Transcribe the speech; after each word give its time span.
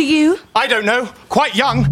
are 0.00 0.02
you? 0.02 0.38
I 0.56 0.66
don't 0.66 0.86
know. 0.86 1.10
Quite 1.28 1.54
young. 1.54 1.84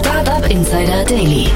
Startup 0.00 0.50
Insider 0.50 1.04
Daily. 1.06 1.46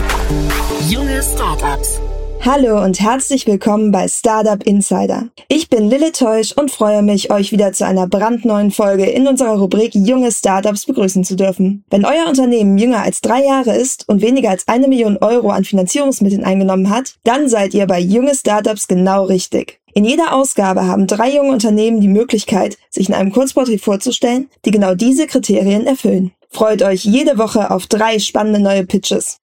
Junge 0.88 1.22
Startups. 1.22 2.05
Hallo 2.46 2.80
und 2.80 3.00
herzlich 3.00 3.44
willkommen 3.48 3.90
bei 3.90 4.06
Startup 4.06 4.62
Insider. 4.62 5.30
Ich 5.48 5.68
bin 5.68 5.90
Lille 5.90 6.12
Teusch 6.12 6.52
und 6.52 6.70
freue 6.70 7.02
mich, 7.02 7.32
euch 7.32 7.50
wieder 7.50 7.72
zu 7.72 7.84
einer 7.84 8.06
brandneuen 8.06 8.70
Folge 8.70 9.04
in 9.06 9.26
unserer 9.26 9.58
Rubrik 9.58 9.96
Junge 9.96 10.30
Startups 10.30 10.86
begrüßen 10.86 11.24
zu 11.24 11.34
dürfen. 11.34 11.82
Wenn 11.90 12.04
euer 12.04 12.28
Unternehmen 12.28 12.78
jünger 12.78 13.02
als 13.02 13.20
drei 13.20 13.44
Jahre 13.44 13.74
ist 13.74 14.08
und 14.08 14.22
weniger 14.22 14.50
als 14.50 14.68
eine 14.68 14.86
Million 14.86 15.16
Euro 15.16 15.50
an 15.50 15.64
Finanzierungsmitteln 15.64 16.44
eingenommen 16.44 16.88
hat, 16.88 17.16
dann 17.24 17.48
seid 17.48 17.74
ihr 17.74 17.88
bei 17.88 17.98
Junge 17.98 18.36
Startups 18.36 18.86
genau 18.86 19.24
richtig. 19.24 19.80
In 19.92 20.04
jeder 20.04 20.32
Ausgabe 20.32 20.86
haben 20.86 21.08
drei 21.08 21.34
junge 21.34 21.50
Unternehmen 21.50 22.00
die 22.00 22.06
Möglichkeit, 22.06 22.78
sich 22.90 23.08
in 23.08 23.16
einem 23.16 23.32
Kurzporträt 23.32 23.78
vorzustellen, 23.78 24.48
die 24.64 24.70
genau 24.70 24.94
diese 24.94 25.26
Kriterien 25.26 25.84
erfüllen. 25.84 26.30
Freut 26.50 26.82
euch 26.82 27.04
jede 27.04 27.38
Woche 27.38 27.72
auf 27.72 27.88
drei 27.88 28.20
spannende 28.20 28.60
neue 28.60 28.86
Pitches. 28.86 29.40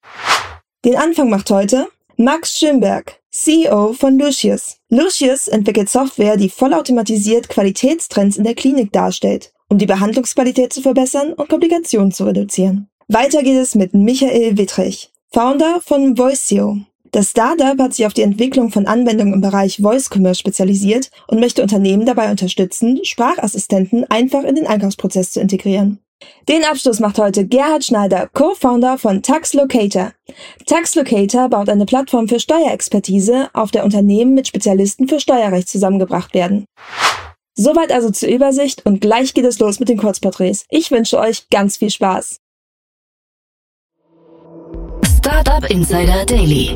Den 0.86 0.96
Anfang 0.96 1.30
macht 1.30 1.50
heute 1.50 1.88
Max 2.18 2.60
Schönberg, 2.60 3.20
CEO 3.32 3.94
von 3.94 4.20
Lucius. 4.20 4.78
Lucius 4.90 5.48
entwickelt 5.48 5.90
Software, 5.90 6.38
die 6.38 6.50
vollautomatisiert 6.50 7.50
Qualitätstrends 7.50 8.38
in 8.38 8.44
der 8.44 8.54
Klinik 8.54 8.92
darstellt, 8.92 9.52
um 9.68 9.80
die 9.80 9.88
Behandlungsqualität 9.88 10.72
zu 10.72 10.84
verbessern 10.84 11.34
und 11.34 11.50
Komplikationen 11.50 12.12
zu 12.12 12.26
reduzieren. 12.26 12.88
Weiter 13.08 13.42
geht 13.42 13.58
es 13.58 13.74
mit 13.74 13.96
Michael 13.96 14.60
Wittrich, 14.60 15.12
Founder 15.32 15.82
von 15.84 16.16
Voicio. 16.16 16.78
Das 17.12 17.32
Startup 17.32 17.80
hat 17.80 17.96
sich 17.96 18.06
auf 18.06 18.14
die 18.14 18.22
Entwicklung 18.22 18.72
von 18.72 18.86
Anwendungen 18.86 19.34
im 19.34 19.42
Bereich 19.42 19.78
Voice 19.82 20.12
Commerce 20.14 20.40
spezialisiert 20.40 21.10
und 21.28 21.40
möchte 21.40 21.64
Unternehmen 21.64 22.06
dabei 22.06 22.30
unterstützen, 22.30 23.04
Sprachassistenten 23.04 24.06
einfach 24.12 24.44
in 24.44 24.54
den 24.54 24.68
Einkaufsprozess 24.68 25.32
zu 25.32 25.40
integrieren. 25.40 26.00
Den 26.50 26.64
Abschluss 26.66 27.00
macht 27.00 27.20
heute 27.20 27.46
Gerhard 27.46 27.86
Schneider, 27.86 28.30
Co-Founder 28.34 28.98
von 28.98 29.24
Tax 29.24 29.54
Locator. 29.54 30.12
Tax 30.66 30.96
Locator 30.96 31.50
baut 31.50 31.70
eine 31.70 31.86
Plattform 31.86 32.28
für 32.28 32.40
Steuerexpertise, 32.40 33.50
auf 33.54 33.72
der 33.72 33.86
Unternehmen 33.86 34.34
mit 34.34 34.48
Spezialisten 34.48 35.08
für 35.08 35.20
Steuerrecht 35.20 35.70
zusammengebracht 35.70 36.34
werden. 36.34 36.66
Soweit 37.56 37.92
also 37.92 38.10
zur 38.10 38.30
Übersicht 38.30 38.86
und 38.86 39.00
gleich 39.00 39.34
geht 39.34 39.46
es 39.46 39.60
los 39.60 39.80
mit 39.80 39.88
den 39.88 39.98
Kurzporträts. 39.98 40.66
Ich 40.70 40.92
wünsche 40.92 41.20
euch 41.20 41.50
ganz 41.50 41.78
viel 41.78 41.92
Spaß. 41.92 42.40
Startup 45.20 45.70
Insider 45.70 46.26
Daily. 46.26 46.76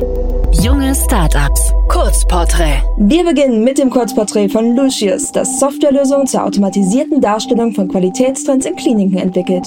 Junge 0.52 0.94
Startups. 0.94 1.74
Kurzporträt. 1.88 2.82
Wir 2.96 3.22
beginnen 3.24 3.64
mit 3.64 3.78
dem 3.78 3.90
Kurzporträt 3.90 4.48
von 4.48 4.74
Lucius, 4.74 5.30
das 5.30 5.60
Softwarelösungen 5.60 6.26
zur 6.26 6.44
automatisierten 6.44 7.20
Darstellung 7.20 7.72
von 7.72 7.86
Qualitätstrends 7.86 8.64
in 8.64 8.74
Kliniken 8.74 9.18
entwickelt. 9.18 9.66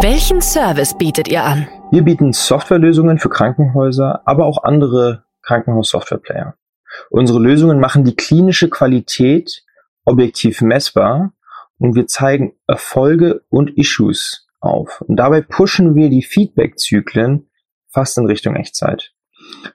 Welchen 0.00 0.40
Service 0.40 0.96
bietet 0.96 1.28
ihr 1.28 1.42
an? 1.42 1.66
Wir 1.90 2.02
bieten 2.02 2.32
Softwarelösungen 2.32 3.18
für 3.18 3.28
Krankenhäuser, 3.28 4.22
aber 4.24 4.46
auch 4.46 4.62
andere 4.62 5.24
Krankenhaus-Software-Player. 5.42 6.54
Unsere 7.10 7.40
Lösungen 7.40 7.80
machen 7.80 8.04
die 8.04 8.14
klinische 8.14 8.70
Qualität 8.70 9.64
objektiv 10.04 10.62
messbar 10.62 11.32
und 11.80 11.96
wir 11.96 12.06
zeigen 12.06 12.52
Erfolge 12.66 13.42
und 13.48 13.76
Issues 13.76 14.46
auf. 14.60 15.00
Und 15.00 15.16
dabei 15.16 15.40
pushen 15.40 15.94
wir 15.94 16.10
die 16.10 16.22
Feedback-Zyklen 16.22 17.48
fast 17.88 18.18
in 18.18 18.26
Richtung 18.26 18.54
Echtzeit. 18.54 19.12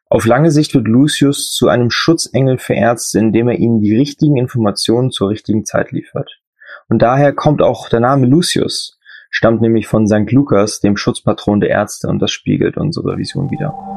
Auf 0.08 0.26
lange 0.26 0.52
Sicht 0.52 0.74
wird 0.76 0.88
Lucius 0.88 1.52
zu 1.52 1.68
einem 1.68 1.90
Schutzengel 1.90 2.60
für 2.60 2.76
Ärzte, 2.76 3.20
indem 3.20 3.50
er 3.50 3.58
ihnen 3.58 3.82
die 3.82 3.96
richtigen 3.96 4.38
Informationen 4.38 5.12
zur 5.12 5.30
richtigen 5.30 5.66
Zeit 5.66 5.92
liefert. 5.92 6.40
Und 6.88 7.02
daher 7.02 7.34
kommt 7.34 7.62
auch 7.62 7.90
der 7.90 8.00
Name 8.00 8.28
Lucius, 8.28 9.00
stammt 9.32 9.62
nämlich 9.62 9.88
von 9.88 10.08
St. 10.08 10.32
Lukas, 10.32 10.80
dem 10.80 10.96
Schutzpatron 10.96 11.60
der 11.60 11.72
Ärzte, 11.72 12.08
und 12.08 12.20
das 12.20 12.32
spiegelt 12.32 12.78
unsere 12.78 13.18
Vision 13.18 13.50
wieder. 13.50 13.95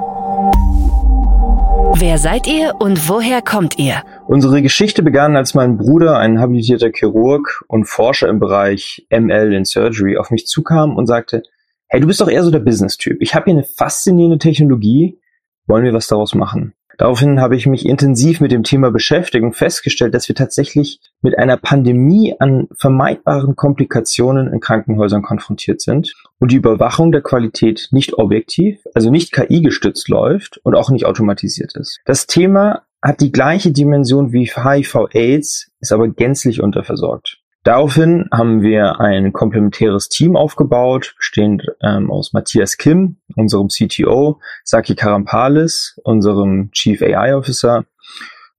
Wer 1.97 2.19
seid 2.19 2.47
ihr 2.47 2.75
und 2.79 3.09
woher 3.09 3.43
kommt 3.43 3.79
ihr? 3.79 4.03
Unsere 4.27 4.63
Geschichte 4.63 5.03
begann, 5.03 5.37
als 5.37 5.55
mein 5.55 5.79
Bruder, 5.79 6.19
ein 6.19 6.41
habilitierter 6.41 6.91
Chirurg 6.93 7.65
und 7.67 7.87
Forscher 7.87 8.29
im 8.29 8.39
Bereich 8.39 9.07
ML 9.11 9.53
in 9.53 9.65
Surgery, 9.65 10.17
auf 10.17 10.31
mich 10.31 10.47
zukam 10.47 10.97
und 10.97 11.07
sagte, 11.07 11.43
hey, 11.89 12.01
du 12.01 12.07
bist 12.07 12.21
doch 12.21 12.29
eher 12.29 12.45
so 12.45 12.51
der 12.51 12.61
Business-Typ. 12.61 13.19
Ich 13.21 13.35
habe 13.35 13.47
hier 13.47 13.55
eine 13.55 13.65
faszinierende 13.65 14.39
Technologie. 14.39 15.19
Wollen 15.67 15.85
wir 15.85 15.93
was 15.93 16.09
daraus 16.09 16.35
machen? 16.35 16.75
Daraufhin 16.99 17.41
habe 17.41 17.55
ich 17.55 17.67
mich 17.67 17.87
intensiv 17.87 18.41
mit 18.41 18.51
dem 18.51 18.65
Thema 18.65 18.91
beschäftigt 18.91 19.45
und 19.45 19.55
festgestellt, 19.55 20.15
dass 20.15 20.29
wir 20.29 20.35
tatsächlich 20.35 21.01
mit 21.23 21.39
einer 21.39 21.57
Pandemie 21.57 22.35
an 22.41 22.67
vermeidbaren 22.77 23.55
Komplikationen 23.55 24.53
in 24.53 24.59
Krankenhäusern 24.59 25.23
konfrontiert 25.23 25.81
sind 25.81 26.13
und 26.41 26.51
die 26.51 26.57
Überwachung 26.57 27.13
der 27.13 27.23
Qualität 27.23 27.89
nicht 27.93 28.15
objektiv, 28.15 28.81
also 28.95 29.11
nicht 29.11 29.33
KI 29.33 29.63
gestützt 29.63 30.09
läuft 30.09 30.59
und 30.65 30.75
auch 30.75 30.91
nicht 30.91 31.07
automatisiert 31.07 31.77
ist. 31.77 32.01
Das 32.05 32.27
Thema 32.27 32.83
hat 33.01 33.21
die 33.21 33.31
gleiche 33.31 33.71
Dimension 33.71 34.33
wie 34.33 34.51
HIV-AIDS, 34.51 35.71
ist 35.79 35.93
aber 35.93 36.09
gänzlich 36.09 36.61
unterversorgt. 36.61 37.39
Daraufhin 37.65 38.29
haben 38.33 38.63
wir 38.63 39.01
ein 39.01 39.33
komplementäres 39.33 40.09
Team 40.09 40.37
aufgebaut, 40.37 41.15
bestehend 41.19 41.65
ähm, 41.83 42.11
aus 42.11 42.33
Matthias 42.33 42.77
Kim, 42.77 43.17
unserem 43.35 43.69
CTO, 43.69 44.41
Saki 44.65 44.95
Karampalis, 44.95 45.99
unserem 46.05 46.71
Chief 46.73 47.03
AI 47.03 47.35
Officer, 47.35 47.85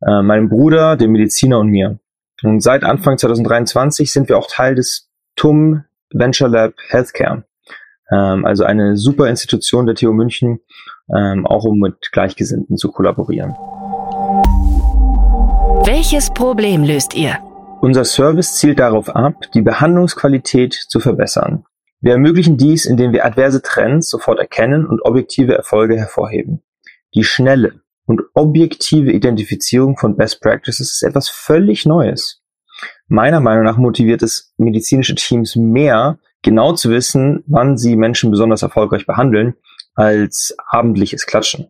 äh, 0.06 0.22
meinem 0.22 0.50
Bruder, 0.50 0.98
dem 0.98 1.12
Mediziner 1.12 1.60
und 1.60 1.70
mir. 1.70 2.00
Und 2.44 2.62
seit 2.62 2.84
Anfang 2.84 3.18
2023 3.18 4.12
sind 4.12 4.30
wir 4.30 4.38
auch 4.38 4.48
Teil 4.48 4.76
des 4.76 5.10
TUM 5.36 5.84
Venture 6.12 6.50
Lab 6.50 6.74
Healthcare, 6.90 7.44
ähm, 8.12 8.46
also 8.46 8.64
eine 8.64 8.98
super 8.98 9.28
Institution 9.28 9.86
der 9.86 9.96
TU 9.96 10.12
München, 10.12 10.60
ähm, 11.16 11.46
auch 11.46 11.64
um 11.64 11.80
mit 11.80 12.12
Gleichgesinnten 12.12 12.78
zu 12.78 12.92
kollaborieren. 12.92 13.56
Welches 15.86 16.30
Problem 16.32 16.84
löst 16.84 17.16
ihr? 17.16 17.40
Unser 17.82 18.04
Service 18.04 18.56
zielt 18.56 18.80
darauf 18.80 19.16
ab, 19.16 19.52
die 19.54 19.62
Behandlungsqualität 19.62 20.74
zu 20.74 21.00
verbessern. 21.00 21.64
Wir 22.02 22.14
ermöglichen 22.14 22.58
dies, 22.58 22.86
indem 22.86 23.14
wir 23.14 23.26
adverse 23.26 23.62
Trends 23.62 24.10
sofort 24.10 24.40
erkennen 24.40 24.86
und 24.86 25.02
objektive 25.06 25.56
Erfolge 25.56 25.98
hervorheben. 25.98 26.62
Die 27.16 27.24
schnelle 27.24 27.82
und 28.06 28.22
objektive 28.34 29.14
Identifizierung 29.14 29.98
von 29.98 30.18
Best 30.18 30.42
Practices 30.42 30.92
ist 30.92 31.04
etwas 31.04 31.30
völlig 31.30 31.86
Neues. 31.86 32.42
Meiner 33.08 33.40
Meinung 33.40 33.64
nach 33.64 33.78
motiviert 33.78 34.24
es 34.24 34.54
medizinische 34.58 35.16
Teams 35.16 35.56
mehr, 35.56 36.20
genau 36.42 36.74
zu 36.74 36.90
wissen, 36.90 37.44
wann 37.48 37.78
sie 37.78 37.96
Menschen 37.96 38.30
besonders 38.30 38.62
erfolgreich 38.62 39.06
behandeln, 39.06 39.56
als 39.96 40.54
abendliches 40.68 41.26
Klatschen. 41.26 41.68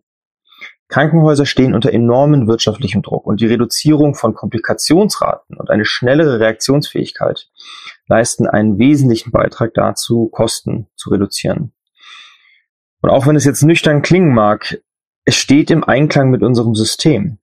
Krankenhäuser 0.90 1.46
stehen 1.46 1.74
unter 1.74 1.92
enormen 1.92 2.48
wirtschaftlichem 2.48 3.02
Druck 3.02 3.24
und 3.24 3.40
die 3.40 3.46
Reduzierung 3.46 4.14
von 4.14 4.34
Komplikationsraten 4.34 5.56
und 5.56 5.70
eine 5.70 5.84
schnellere 5.84 6.40
Reaktionsfähigkeit 6.40 7.48
leisten 8.08 8.48
einen 8.48 8.78
wesentlichen 8.78 9.30
Beitrag 9.30 9.72
dazu, 9.74 10.28
Kosten 10.28 10.88
zu 10.96 11.10
reduzieren. 11.10 11.72
Und 13.00 13.10
auch 13.10 13.26
wenn 13.26 13.36
es 13.36 13.44
jetzt 13.44 13.62
nüchtern 13.62 14.02
klingen 14.02 14.34
mag, 14.34 14.82
es 15.24 15.36
steht 15.36 15.70
im 15.70 15.84
Einklang 15.84 16.28
mit 16.30 16.42
unserem 16.42 16.74
System. 16.74 17.38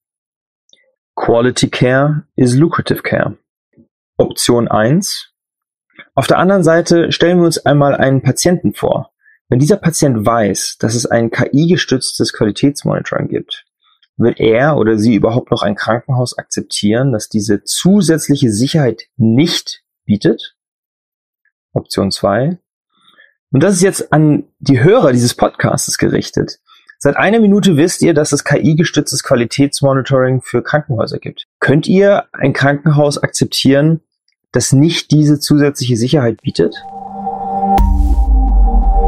Quality 1.15 1.69
Care 1.69 2.27
is 2.35 2.55
Lucrative 2.55 3.01
Care. 3.01 3.37
Option 4.17 4.67
1. 4.67 5.31
Auf 6.15 6.27
der 6.27 6.37
anderen 6.37 6.63
Seite 6.63 7.13
stellen 7.13 7.39
wir 7.39 7.45
uns 7.45 7.65
einmal 7.65 7.95
einen 7.95 8.21
Patienten 8.21 8.73
vor, 8.73 9.13
wenn 9.49 9.59
dieser 9.59 9.77
Patient 9.77 10.25
weiß, 10.25 10.77
dass 10.79 10.95
es 10.95 11.05
ein 11.05 11.31
KI-gestütztes 11.31 12.33
Qualitätsmonitoring 12.33 13.29
gibt, 13.29 13.65
wird 14.17 14.39
er 14.39 14.77
oder 14.77 14.97
sie 14.97 15.15
überhaupt 15.15 15.51
noch 15.51 15.61
ein 15.61 15.75
Krankenhaus 15.75 16.37
akzeptieren, 16.37 17.13
das 17.13 17.29
diese 17.29 17.63
zusätzliche 17.63 18.51
Sicherheit 18.51 19.03
nicht 19.15 19.83
bietet? 20.05 20.55
Option 21.73 22.11
2. 22.11 22.57
Und 23.51 23.63
das 23.63 23.75
ist 23.75 23.81
jetzt 23.81 24.11
an 24.11 24.45
die 24.59 24.83
Hörer 24.83 25.13
dieses 25.13 25.33
Podcasts 25.33 25.97
gerichtet. 25.97 26.59
Seit 26.99 27.15
einer 27.15 27.39
Minute 27.39 27.77
wisst 27.77 28.01
ihr, 28.01 28.13
dass 28.13 28.31
es 28.31 28.43
KI-gestütztes 28.43 29.23
Qualitätsmonitoring 29.23 30.41
für 30.41 30.63
Krankenhäuser 30.63 31.19
gibt. 31.19 31.45
Könnt 31.59 31.87
ihr 31.87 32.25
ein 32.33 32.53
Krankenhaus 32.53 33.19
akzeptieren, 33.19 34.01
das 34.51 34.73
nicht 34.73 35.11
diese 35.11 35.39
zusätzliche 35.39 35.95
Sicherheit 35.95 36.41
bietet? 36.41 36.75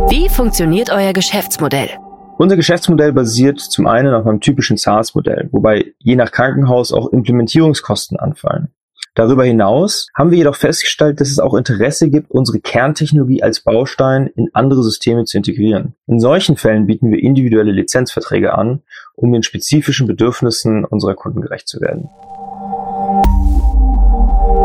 Wie 0.08 0.30
funktioniert 0.30 0.92
euer 0.92 1.14
Geschäftsmodell? 1.14 1.90
Unser 2.38 2.56
Geschäftsmodell 2.56 3.12
basiert 3.12 3.60
zum 3.60 3.86
einen 3.88 4.14
auf 4.14 4.26
einem 4.26 4.40
typischen 4.40 4.78
SaaS-Modell, 4.78 5.50
wobei 5.52 5.94
je 6.00 6.16
nach 6.16 6.32
Krankenhaus 6.32 6.94
auch 6.94 7.12
Implementierungskosten 7.12 8.18
anfallen. 8.18 8.70
Darüber 9.16 9.44
hinaus 9.44 10.08
haben 10.16 10.32
wir 10.32 10.38
jedoch 10.38 10.56
festgestellt, 10.56 11.20
dass 11.20 11.30
es 11.30 11.40
auch 11.40 11.54
Interesse 11.54 12.10
gibt, 12.10 12.32
unsere 12.32 12.60
Kerntechnologie 12.60 13.44
als 13.44 13.60
Baustein 13.60 14.28
in 14.36 14.50
andere 14.54 14.84
Systeme 14.84 15.26
zu 15.26 15.38
integrieren. 15.38 15.96
In 16.08 16.22
solchen 16.22 16.56
Fällen 16.56 16.88
bieten 16.88 17.12
wir 17.12 17.22
individuelle 17.22 17.72
Lizenzverträge 17.72 18.54
an, 18.54 18.82
um 19.16 19.34
den 19.34 19.44
spezifischen 19.44 20.08
Bedürfnissen 20.08 20.86
unserer 20.86 21.16
Kunden 21.16 21.42
gerecht 21.42 21.68
zu 21.68 21.82
werden. 21.82 22.10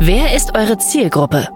Wer 0.00 0.36
ist 0.36 0.54
eure 0.56 0.78
Zielgruppe? 0.78 1.48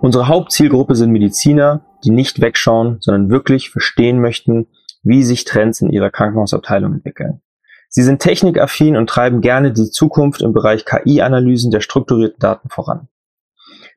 Unsere 0.00 0.28
Hauptzielgruppe 0.28 0.94
sind 0.94 1.10
Mediziner, 1.10 1.82
die 2.06 2.12
nicht 2.12 2.40
wegschauen, 2.40 2.98
sondern 3.00 3.30
wirklich 3.30 3.70
verstehen 3.70 4.20
möchten, 4.20 4.68
wie 5.02 5.22
sich 5.22 5.44
Trends 5.44 5.80
in 5.80 5.90
ihrer 5.90 6.10
Krankenhausabteilung 6.10 6.94
entwickeln. 6.94 7.42
Sie 7.88 8.02
sind 8.02 8.20
technikaffin 8.20 8.96
und 8.96 9.08
treiben 9.08 9.40
gerne 9.40 9.72
die 9.72 9.90
Zukunft 9.90 10.42
im 10.42 10.52
Bereich 10.52 10.84
KI-Analysen 10.84 11.70
der 11.70 11.80
strukturierten 11.80 12.38
Daten 12.38 12.68
voran. 12.68 13.08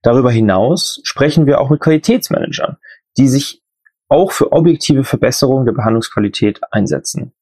Darüber 0.02 0.32
hinaus 0.32 1.00
sprechen 1.04 1.46
wir 1.46 1.60
auch 1.60 1.70
mit 1.70 1.82
Qualitätsmanagern, 1.82 2.78
die 3.18 3.28
sich 3.28 3.64
auch 4.08 4.32
für 4.32 4.52
objektive 4.52 5.04
Verbesserungen 5.04 5.66
der 5.66 5.74
Behandlungsqualität 5.74 6.62
einsetzen. 6.72 7.34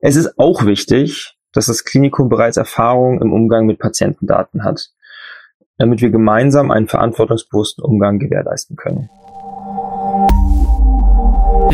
Es 0.00 0.16
ist 0.16 0.38
auch 0.38 0.64
wichtig, 0.64 1.36
dass 1.52 1.66
das 1.66 1.84
Klinikum 1.84 2.28
bereits 2.28 2.56
Erfahrung 2.56 3.20
im 3.20 3.32
Umgang 3.32 3.66
mit 3.66 3.78
Patientendaten 3.78 4.64
hat, 4.64 4.90
damit 5.78 6.00
wir 6.00 6.10
gemeinsam 6.10 6.70
einen 6.70 6.88
verantwortungsbewussten 6.88 7.84
Umgang 7.84 8.18
gewährleisten 8.18 8.76
können. 8.76 9.10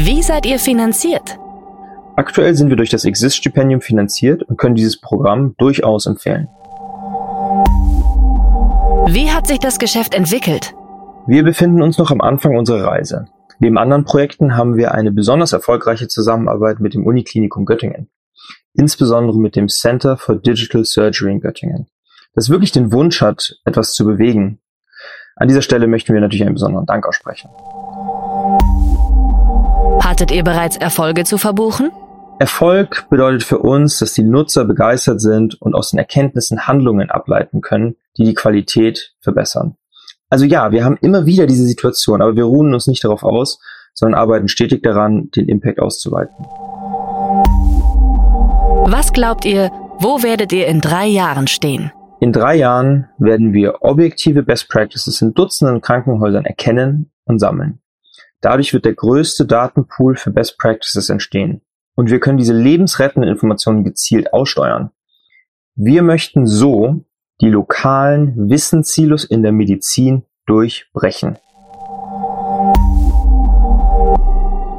Wie 0.01 0.23
seid 0.23 0.47
ihr 0.47 0.61
finanziert? 0.61 1.41
Aktuell 2.15 2.55
sind 2.55 2.69
wir 2.69 2.77
durch 2.77 2.89
das 2.89 3.05
Exist-Stipendium 3.05 3.81
finanziert 3.81 4.45
und 4.45 4.57
können 4.57 4.77
dieses 4.77 5.01
Programm 5.01 5.57
durchaus 5.59 6.07
empfehlen. 6.07 6.47
Wie 9.09 9.29
hat 9.33 9.49
sich 9.49 9.59
das 9.59 9.81
Geschäft 9.81 10.15
entwickelt? 10.15 10.73
Wir 11.27 11.43
befinden 11.43 11.83
uns 11.83 11.99
noch 11.99 12.13
am 12.13 12.21
Anfang 12.21 12.57
unserer 12.57 12.85
Reise. 12.85 13.27
Neben 13.59 13.77
anderen 13.77 14.05
Projekten 14.05 14.57
haben 14.57 14.77
wir 14.77 14.95
eine 14.95 15.11
besonders 15.11 15.53
erfolgreiche 15.53 16.07
Zusammenarbeit 16.07 16.79
mit 16.79 16.95
dem 16.95 17.05
Uniklinikum 17.05 17.65
Göttingen, 17.65 18.09
insbesondere 18.75 19.37
mit 19.37 19.57
dem 19.57 19.67
Center 19.69 20.17
for 20.17 20.37
Digital 20.37 20.85
Surgery 20.85 21.33
in 21.33 21.41
Göttingen, 21.41 21.89
das 22.37 22.51
wirklich 22.51 22.71
den 22.71 22.93
Wunsch 22.93 23.21
hat, 23.21 23.57
etwas 23.65 23.95
zu 23.95 24.05
bewegen. 24.05 24.61
An 25.35 25.49
dieser 25.49 25.63
Stelle 25.63 25.89
möchten 25.89 26.15
wir 26.15 26.21
natürlich 26.21 26.45
einen 26.45 26.55
besonderen 26.55 26.87
Dank 26.87 27.05
aussprechen. 27.05 27.51
Hattet 30.19 30.33
ihr 30.33 30.43
bereits 30.43 30.77
Erfolge 30.77 31.23
zu 31.23 31.39
verbuchen? 31.39 31.93
Erfolg 32.41 33.07
bedeutet 33.09 33.45
für 33.45 33.59
uns, 33.59 34.01
dass 34.01 34.15
die 34.15 34.25
Nutzer 34.25 34.65
begeistert 34.65 35.21
sind 35.21 35.63
und 35.63 35.77
aus 35.77 35.91
den 35.91 36.01
Erkenntnissen 36.01 36.67
Handlungen 36.67 37.09
ableiten 37.09 37.61
können, 37.61 37.95
die 38.17 38.25
die 38.25 38.35
Qualität 38.35 39.15
verbessern. 39.21 39.77
Also 40.29 40.45
ja, 40.45 40.73
wir 40.73 40.85
haben 40.85 40.99
immer 41.03 41.25
wieder 41.27 41.47
diese 41.47 41.65
Situation, 41.65 42.21
aber 42.21 42.35
wir 42.35 42.43
ruhen 42.43 42.75
uns 42.75 42.89
nicht 42.89 43.05
darauf 43.05 43.23
aus, 43.23 43.61
sondern 43.95 44.21
arbeiten 44.21 44.49
stetig 44.49 44.83
daran, 44.83 45.31
den 45.37 45.49
Impact 45.49 45.79
auszuweiten. 45.79 46.35
Was 48.91 49.13
glaubt 49.13 49.45
ihr, 49.45 49.71
wo 50.01 50.25
werdet 50.25 50.53
ihr 50.53 50.67
in 50.67 50.81
drei 50.81 51.07
Jahren 51.07 51.47
stehen? 51.47 51.93
In 52.19 52.33
drei 52.33 52.57
Jahren 52.57 53.07
werden 53.19 53.53
wir 53.53 53.83
objektive 53.83 54.43
Best 54.43 54.69
Practices 54.69 55.23
in 55.23 55.33
Dutzenden 55.33 55.81
Krankenhäusern 55.81 56.45
erkennen 56.45 57.13
und 57.25 57.39
sammeln. 57.39 57.79
Dadurch 58.41 58.73
wird 58.73 58.85
der 58.85 58.95
größte 58.95 59.47
Datenpool 59.47 60.17
für 60.17 60.31
Best 60.31 60.59
Practices 60.59 61.11
entstehen 61.11 61.63
und 61.97 62.11
wir 62.11 62.21
können 62.21 62.39
diese 62.39 62.53
lebensrettenden 62.53 63.31
Informationen 63.31 63.83
gezielt 63.83 64.33
aussteuern. 64.33 64.91
Wir 65.75 66.03
möchten 66.03 66.47
so 66.47 67.05
die 67.41 67.51
lokalen 67.51 68.49
Wissenssilos 68.49 69.25
in 69.25 69.43
der 69.43 69.53
Medizin 69.53 70.23
durchbrechen. 70.47 71.39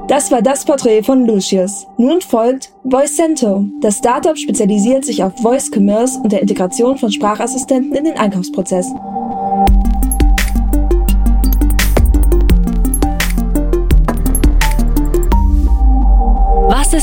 Das 0.07 0.31
war 0.31 0.41
das 0.41 0.65
Porträt 0.65 1.03
von 1.03 1.25
Lucius. 1.27 1.85
Nun 1.97 2.21
folgt 2.21 2.73
Voicento. 2.83 3.65
Das 3.81 4.00
Startup 4.00 4.35
spezialisiert 4.38 5.06
sich 5.06 5.23
auf 5.23 5.38
Voice 5.38 5.69
Commerce 5.71 6.19
und 6.19 6.31
der 6.31 6.41
Integration 6.41 6.97
von 6.97 7.11
Sprachassistenten 7.11 7.94
in 7.94 8.06
den 8.06 8.17
Einkaufsprozess. 8.17 8.88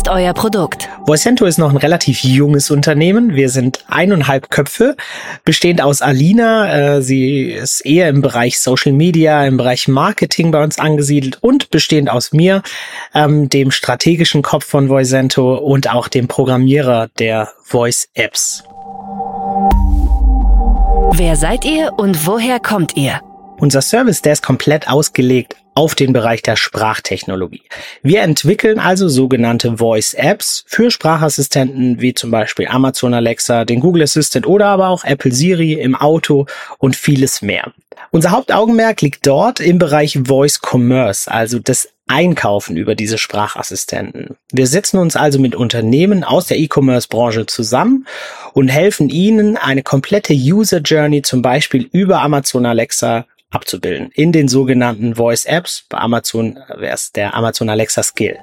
Ist 0.07 0.13
euer 0.13 0.35
Produkt? 0.35 0.89
Voicento 1.05 1.47
ist 1.47 1.59
noch 1.59 1.71
ein 1.71 1.77
relativ 1.77 2.23
junges 2.23 2.71
Unternehmen. 2.71 3.35
Wir 3.35 3.49
sind 3.49 3.85
eineinhalb 3.89 4.51
Köpfe, 4.51 4.95
bestehend 5.45 5.83
aus 5.83 6.01
Alina. 6.01 6.97
Äh, 6.97 7.03
sie 7.03 7.51
ist 7.51 7.81
eher 7.81 8.09
im 8.09 8.23
Bereich 8.23 8.61
Social 8.61 8.93
Media, 8.93 9.45
im 9.45 9.57
Bereich 9.57 9.89
Marketing 9.89 10.53
bei 10.53 10.63
uns 10.63 10.79
angesiedelt 10.79 11.39
und 11.41 11.71
bestehend 11.71 12.09
aus 12.09 12.33
mir, 12.33 12.63
ähm, 13.15 13.49
dem 13.49 13.73
strategischen 13.73 14.43
Kopf 14.43 14.65
von 14.65 14.89
Voicento 14.89 15.57
und 15.57 15.93
auch 15.93 16.07
dem 16.07 16.29
Programmierer 16.29 17.09
der 17.19 17.49
Voice 17.65 18.09
Apps. 18.15 18.63
Wer 21.15 21.35
seid 21.35 21.65
ihr 21.65 21.93
und 21.97 22.27
woher 22.27 22.61
kommt 22.61 22.97
ihr? 22.97 23.21
Unser 23.59 23.81
Service, 23.81 24.21
der 24.21 24.35
ist 24.35 24.43
komplett 24.43 24.87
ausgelegt 24.87 25.57
auf 25.75 25.95
den 25.95 26.13
Bereich 26.13 26.43
der 26.43 26.57
Sprachtechnologie. 26.57 27.63
Wir 28.03 28.21
entwickeln 28.23 28.79
also 28.79 29.09
sogenannte 29.09 29.79
Voice 29.79 30.15
Apps 30.15 30.65
für 30.67 30.91
Sprachassistenten 30.91 32.01
wie 32.01 32.13
zum 32.13 32.31
Beispiel 32.31 32.69
Amazon 32.69 33.15
Alexa, 33.15 33.65
den 33.65 33.81
Google 33.81 34.03
Assistant 34.03 34.47
oder 34.47 34.67
aber 34.67 34.89
auch 34.89 35.05
Apple 35.05 35.33
Siri 35.33 35.73
im 35.73 35.95
Auto 35.95 36.47
und 36.79 36.97
vieles 36.97 37.41
mehr. 37.41 37.73
Unser 38.11 38.31
Hauptaugenmerk 38.31 39.01
liegt 39.01 39.27
dort 39.27 39.61
im 39.61 39.79
Bereich 39.79 40.19
Voice 40.25 40.61
Commerce, 40.63 41.31
also 41.31 41.59
das 41.59 41.89
Einkaufen 42.07 42.77
über 42.77 42.95
diese 42.95 43.19
Sprachassistenten. 43.19 44.37
Wir 44.53 44.67
setzen 44.67 44.99
uns 44.99 45.17
also 45.17 45.41
mit 45.41 45.57
Unternehmen 45.57 46.25
aus 46.25 46.47
der 46.47 46.59
E-Commerce-Branche 46.59 47.47
zusammen 47.47 48.07
und 48.53 48.69
helfen 48.69 49.09
ihnen, 49.09 49.57
eine 49.57 49.83
komplette 49.83 50.33
User 50.33 50.79
Journey 50.79 51.23
zum 51.23 51.43
Beispiel 51.43 51.89
über 51.91 52.21
Amazon 52.21 52.65
Alexa 52.65 53.27
abzubilden. 53.51 54.11
In 54.15 54.33
den 54.33 54.49
sogenannten 54.49 55.15
Voice 55.15 55.45
Apps. 55.45 55.85
Bei 55.89 55.99
Amazon 55.99 56.59
wäre 56.77 56.95
es 56.95 57.13
der 57.13 57.35
Amazon 57.35 57.69
Alexa 57.69 58.03
Skill. 58.03 58.39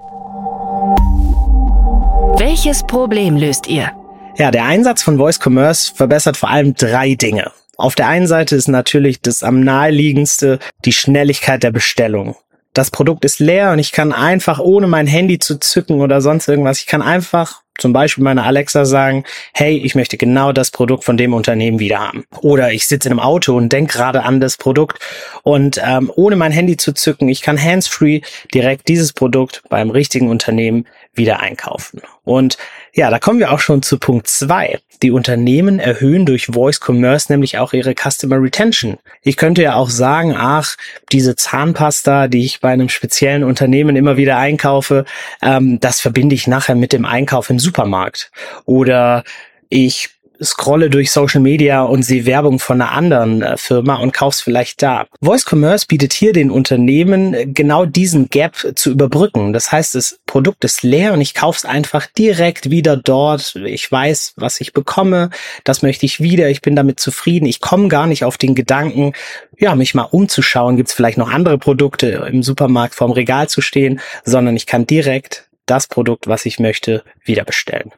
Welches 2.38 2.84
Problem 2.84 3.38
löst 3.38 3.68
ihr? 3.68 3.92
Ja, 4.38 4.50
der 4.50 4.66
Einsatz 4.66 5.04
von 5.04 5.18
Voice 5.18 5.40
Commerce 5.40 5.94
verbessert 5.94 6.38
vor 6.38 6.50
allem 6.50 6.74
drei 6.74 7.16
Dinge. 7.16 7.52
Auf 7.78 7.96
der 7.96 8.08
einen 8.08 8.28
Seite 8.28 8.56
ist 8.56 8.68
natürlich 8.68 9.22
das 9.22 9.44
am 9.44 9.62
naheliegendste 9.62 10.60
die 10.86 10.94
Schnelligkeit 10.94 11.64
der 11.64 11.72
Bestellung. 11.72 12.36
Das 12.74 12.90
Produkt 12.90 13.26
ist 13.26 13.40
leer 13.40 13.72
und 13.72 13.80
ich 13.80 13.92
kann 13.92 14.14
einfach 14.14 14.60
ohne 14.60 14.88
mein 14.88 15.06
Handy 15.06 15.38
zu 15.38 15.60
zücken 15.60 16.02
oder 16.02 16.22
sonst 16.22 16.48
irgendwas, 16.48 16.80
ich 16.80 16.88
kann 16.88 17.02
einfach 17.02 17.63
zum 17.78 17.94
Beispiel 17.94 18.24
meiner 18.24 18.46
Alexa 18.46 18.86
sagen, 18.86 19.24
hey, 19.54 19.78
ich 19.78 19.96
möchte 19.96 20.18
genau 20.18 20.52
das 20.52 20.72
Produkt 20.72 21.04
von 21.04 21.18
dem 21.18 21.34
Unternehmen 21.34 21.80
wieder 21.80 22.00
haben. 22.00 22.26
Oder 22.42 22.72
ich 22.72 22.88
sitze 22.88 23.10
in 23.10 23.14
einem 23.14 23.20
Auto 23.20 23.56
und 23.56 23.72
denke 23.72 23.94
gerade 23.94 24.24
an 24.24 24.40
das 24.40 24.58
Produkt 24.58 25.00
und 25.44 25.82
ähm, 25.84 26.12
ohne 26.16 26.36
mein 26.36 26.52
Handy 26.52 26.78
zu 26.78 26.94
zücken, 26.94 27.30
ich 27.30 27.42
kann 27.42 27.62
hands-free 27.62 28.22
direkt 28.54 28.88
dieses 28.88 29.14
Produkt 29.14 29.64
beim 29.70 29.90
richtigen 29.90 30.30
Unternehmen 30.30 30.86
wieder 31.14 31.40
einkaufen. 31.40 32.02
Und 32.24 32.58
ja, 32.96 33.10
da 33.10 33.18
kommen 33.18 33.40
wir 33.40 33.52
auch 33.52 33.60
schon 33.60 33.82
zu 33.82 33.98
Punkt 33.98 34.28
zwei. 34.28 34.80
Die 35.02 35.12
Unternehmen 35.12 35.80
erhöhen 35.80 36.26
durch 36.26 36.46
Voice 36.46 36.80
Commerce 36.80 37.32
nämlich 37.32 37.58
auch 37.58 37.74
ihre 37.74 37.96
Customer 37.96 38.40
Retention. 38.40 38.98
Ich 39.24 39.36
könnte 39.36 39.64
ja 39.64 39.74
auch 39.74 39.90
sagen, 39.90 40.36
ach, 40.38 40.78
diese 41.12 41.36
Zahnpasta, 41.36 42.28
die 42.28 42.46
ich 42.46 42.62
bei 42.62 42.70
einem 42.70 42.90
speziellen 42.90 43.44
Unternehmen 43.44 43.96
immer 43.96 44.16
wieder 44.16 44.38
einkaufe, 44.38 45.06
ähm, 45.42 45.80
das 45.80 46.02
verbinde 46.02 46.36
ich 46.36 46.46
nachher 46.46 46.76
mit 46.76 46.94
dem 46.94 47.06
Einkauf 47.06 47.50
im 47.50 47.58
Supermarkt. 47.58 48.32
Oder 48.66 49.24
ich 49.70 50.12
scrolle 50.44 50.90
durch 50.90 51.12
Social 51.12 51.42
Media 51.42 51.84
und 51.84 52.04
sehe 52.04 52.26
Werbung 52.26 52.60
von 52.60 52.82
einer 52.82 52.92
anderen 52.92 53.42
äh, 53.42 53.58
Firma 53.58 53.96
und 53.96 54.14
kauf's 54.14 54.42
vielleicht 54.42 54.82
da. 54.82 55.06
Voice 55.22 55.46
Commerce 55.50 55.86
bietet 55.88 56.14
hier 56.14 56.34
den 56.34 56.52
Unternehmen 56.52 57.34
äh, 57.34 57.46
genau 57.46 57.86
diesen 57.86 58.30
Gap 58.30 58.74
zu 58.76 58.92
überbrücken. 58.92 59.54
Das 59.54 59.72
heißt, 59.72 59.96
das 59.96 60.20
Produkt 60.26 60.64
ist 60.64 60.84
leer 60.84 61.14
und 61.14 61.22
ich 61.22 61.34
kauf's 61.34 61.66
einfach 61.66 62.06
direkt 62.06 62.70
wieder 62.70 62.98
dort. 62.98 63.56
Ich 63.66 63.92
weiß, 63.92 64.34
was 64.36 64.62
ich 64.62 64.74
bekomme. 64.74 65.30
Das 65.64 65.82
möchte 65.82 66.06
ich 66.06 66.20
wieder. 66.20 66.50
Ich 66.50 66.62
bin 66.62 66.76
damit 66.76 67.00
zufrieden. 67.00 67.46
Ich 67.46 67.62
komme 67.62 67.88
gar 67.88 68.08
nicht 68.08 68.24
auf 68.24 68.38
den 68.38 68.56
Gedanken, 68.56 69.14
ja, 69.58 69.76
mich 69.76 69.94
mal 69.94 70.04
umzuschauen. 70.04 70.78
Gibt's 70.78 70.94
vielleicht 70.94 71.18
noch 71.18 71.32
andere 71.32 71.58
Produkte 71.58 72.28
im 72.32 72.44
Supermarkt 72.44 72.96
vorm 72.96 73.12
Regal 73.12 73.48
zu 73.48 73.62
stehen, 73.62 74.00
sondern 74.26 74.56
ich 74.56 74.66
kann 74.66 74.88
direkt 74.88 75.48
das 75.66 75.88
Produkt, 75.88 76.28
was 76.28 76.46
ich 76.46 76.60
möchte, 76.60 77.04
wieder 77.24 77.44
bestellen. 77.46 77.92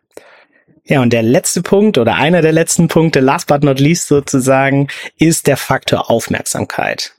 Ja, 0.87 1.01
und 1.01 1.11
der 1.13 1.23
letzte 1.23 1.63
Punkt 1.63 1.97
oder 1.97 2.15
einer 2.15 2.41
der 2.41 2.51
letzten 2.51 2.87
Punkte, 2.87 3.19
last 3.19 3.47
but 3.47 3.63
not 3.63 3.79
least 3.79 4.07
sozusagen, 4.07 4.87
ist 5.17 5.47
der 5.47 5.57
Faktor 5.57 6.11
Aufmerksamkeit. 6.11 7.15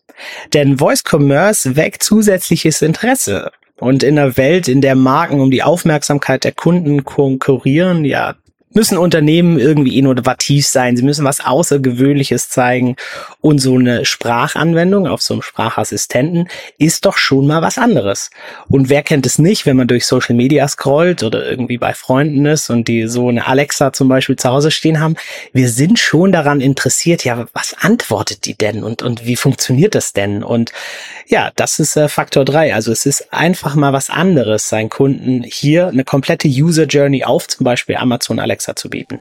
Denn 0.55 0.79
Voice 0.79 1.03
Commerce 1.03 1.75
weckt 1.77 2.03
zusätzliches 2.03 2.81
Interesse. 2.81 3.51
Und 3.79 4.03
in 4.03 4.19
einer 4.19 4.37
Welt, 4.37 4.69
in 4.69 4.81
der 4.81 4.95
Marken 4.95 5.41
um 5.41 5.51
die 5.51 5.63
Aufmerksamkeit 5.63 6.45
der 6.45 6.53
Kunden 6.53 7.05
konkurrieren, 7.05 8.05
ja, 8.05 8.37
müssen 8.73 8.99
Unternehmen 8.99 9.59
irgendwie 9.59 9.99
innovativ 9.99 10.67
sein, 10.67 10.97
sie 10.97 11.03
müssen 11.03 11.25
was 11.25 11.41
Außergewöhnliches 11.41 12.51
zeigen 12.51 12.97
und 13.41 13.59
so 13.59 13.77
eine 13.77 14.05
Sprachanwendung 14.05 15.07
auf 15.07 15.23
so 15.23 15.35
einem 15.35 15.43
Sprachassistenten 15.43 16.49
ist 16.77 17.07
doch 17.07 17.17
schon 17.17 17.47
mal 17.47 17.63
was 17.63 17.79
anderes. 17.79 18.31
Und 18.69 18.89
wer 18.91 19.03
kennt 19.03 19.25
es 19.25 19.39
nicht, 19.39 19.65
wenn 19.65 19.77
man 19.77 19.89
durch 19.89 20.07
Social 20.07 20.35
Media 20.35 20.69
scrollt 20.69 21.23
oder 21.23 21.49
irgendwie 21.49 21.79
bei 21.79 21.95
Freunden 21.95 22.45
ist 22.45 22.69
und 22.69 22.89
die 22.89 23.07
so 23.09 23.29
eine 23.29 23.47
Alexa 23.47 23.93
zum 23.93 24.09
Beispiel 24.09 24.37
zu 24.37 24.51
Hause 24.51 24.71
stehen 24.71 25.01
haben, 25.01 25.17
wir 25.53 25.71
sind 25.71 25.99
schon 25.99 26.31
daran 26.33 26.61
interessiert, 26.61 27.25
ja, 27.25 27.47
was 27.55 27.75
antwortet 27.81 28.45
die 28.45 28.59
denn 28.59 28.85
und, 28.85 29.01
und 29.03 29.25
wie 29.25 29.37
funktioniert 29.37 29.95
das 29.95 30.13
denn? 30.13 30.43
Und 30.43 30.73
ja, 31.29 31.51
das 31.57 31.79
ist 31.79 31.97
äh, 31.97 32.09
Faktor 32.09 32.45
drei. 32.45 32.75
Also 32.75 32.93
es 32.93 33.07
ist 33.07 33.33
einfach 33.33 33.75
mal 33.75 33.93
was 33.93 34.11
anderes, 34.11 34.69
seinen 34.69 34.91
Kunden 34.91 35.43
hier 35.45 35.89
eine 35.89 36.05
komplette 36.05 36.49
User 36.49 36.85
Journey 36.85 37.25
auf 37.25 37.49
zum 37.49 37.65
Beispiel 37.65 37.97
Amazon 37.97 38.39
Alexa 38.39 38.56
Alexa 38.57 38.75
zu 38.75 38.89
bieten. 38.89 39.21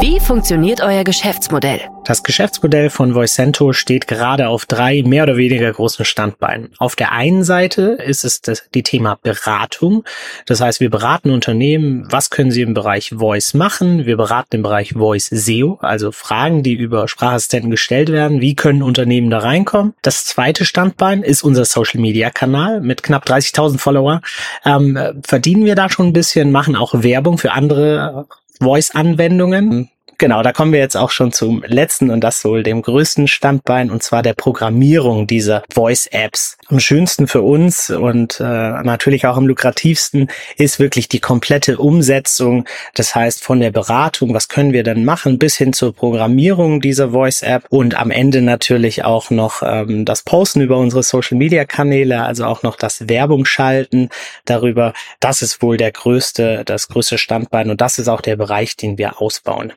Wie 0.00 0.20
funktioniert 0.20 0.80
euer 0.80 1.04
Geschäftsmodell? 1.04 1.80
Das 2.04 2.22
Geschäftsmodell 2.22 2.90
von 2.90 3.14
Voicento 3.14 3.72
steht 3.72 4.06
gerade 4.06 4.48
auf 4.48 4.66
drei 4.66 5.02
mehr 5.02 5.22
oder 5.22 5.36
weniger 5.36 5.72
großen 5.72 6.04
Standbeinen. 6.04 6.70
Auf 6.78 6.96
der 6.96 7.12
einen 7.12 7.44
Seite 7.44 7.98
ist 8.04 8.24
es 8.24 8.42
das, 8.42 8.64
die 8.74 8.82
Thema 8.82 9.18
Beratung. 9.22 10.04
Das 10.46 10.60
heißt, 10.60 10.80
wir 10.80 10.90
beraten 10.90 11.30
Unternehmen, 11.30 12.06
was 12.10 12.28
können 12.28 12.50
sie 12.50 12.62
im 12.62 12.74
Bereich 12.74 13.14
Voice 13.16 13.54
machen. 13.54 14.04
Wir 14.04 14.16
beraten 14.16 14.56
im 14.56 14.62
Bereich 14.62 14.92
Voice 14.92 15.28
SEO, 15.30 15.78
also 15.80 16.12
Fragen, 16.12 16.62
die 16.62 16.74
über 16.74 17.08
Sprachassistenten 17.08 17.70
gestellt 17.70 18.12
werden. 18.12 18.40
Wie 18.40 18.54
können 18.54 18.82
Unternehmen 18.82 19.30
da 19.30 19.38
reinkommen? 19.38 19.94
Das 20.02 20.24
zweite 20.24 20.66
Standbein 20.66 21.22
ist 21.22 21.42
unser 21.42 21.64
Social 21.64 22.00
Media 22.00 22.30
Kanal 22.30 22.80
mit 22.80 23.02
knapp 23.02 23.26
30.000 23.26 23.78
Follower. 23.78 24.20
Ähm, 24.64 24.98
verdienen 25.24 25.64
wir 25.64 25.74
da 25.74 25.88
schon 25.88 26.08
ein 26.08 26.12
bisschen, 26.12 26.52
machen 26.52 26.76
auch 26.76 27.02
Werbung 27.02 27.38
für 27.38 27.52
andere 27.52 28.26
Voice-Anwendungen. 28.60 29.90
Genau, 30.18 30.42
da 30.42 30.52
kommen 30.52 30.72
wir 30.72 30.78
jetzt 30.78 30.96
auch 30.96 31.10
schon 31.10 31.32
zum 31.32 31.64
letzten 31.66 32.10
und 32.10 32.22
das 32.22 32.44
wohl 32.44 32.62
dem 32.62 32.82
größten 32.82 33.26
Standbein 33.26 33.90
und 33.90 34.02
zwar 34.02 34.22
der 34.22 34.34
Programmierung 34.34 35.26
dieser 35.26 35.64
Voice-Apps. 35.72 36.56
Am 36.68 36.78
schönsten 36.78 37.26
für 37.26 37.42
uns 37.42 37.90
und 37.90 38.38
äh, 38.38 38.44
natürlich 38.44 39.26
auch 39.26 39.36
am 39.36 39.48
lukrativsten 39.48 40.30
ist 40.56 40.78
wirklich 40.78 41.08
die 41.08 41.18
komplette 41.18 41.78
Umsetzung. 41.78 42.64
Das 42.94 43.14
heißt 43.14 43.42
von 43.42 43.58
der 43.58 43.72
Beratung, 43.72 44.34
was 44.34 44.48
können 44.48 44.72
wir 44.72 44.84
denn 44.84 45.04
machen, 45.04 45.38
bis 45.38 45.56
hin 45.56 45.72
zur 45.72 45.92
Programmierung 45.92 46.80
dieser 46.80 47.10
Voice-App 47.10 47.64
und 47.70 47.96
am 47.96 48.12
Ende 48.12 48.40
natürlich 48.40 49.04
auch 49.04 49.30
noch 49.30 49.62
ähm, 49.64 50.04
das 50.04 50.22
Posten 50.22 50.60
über 50.60 50.76
unsere 50.76 51.02
Social-Media-Kanäle, 51.02 52.22
also 52.22 52.44
auch 52.44 52.62
noch 52.62 52.76
das 52.76 53.08
Werbung 53.08 53.46
schalten 53.46 54.10
darüber. 54.44 54.92
Das 55.18 55.42
ist 55.42 55.60
wohl 55.60 55.76
der 55.76 55.90
größte, 55.90 56.62
das 56.64 56.88
größte 56.88 57.18
Standbein 57.18 57.68
und 57.70 57.80
das 57.80 57.98
ist 57.98 58.08
auch 58.08 58.20
der 58.20 58.36
Bereich, 58.36 58.76
den 58.76 58.96
wir 58.96 59.20
ausbauen. 59.20 59.72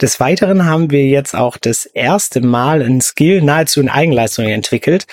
Des 0.00 0.18
Weiteren 0.18 0.64
haben 0.64 0.90
wir 0.90 1.06
jetzt 1.06 1.34
auch 1.34 1.58
das 1.58 1.84
erste 1.84 2.40
Mal 2.40 2.82
ein 2.82 3.00
Skill 3.00 3.42
nahezu 3.42 3.80
in 3.80 3.90
Eigenleistung 3.90 4.46
entwickelt 4.46 5.06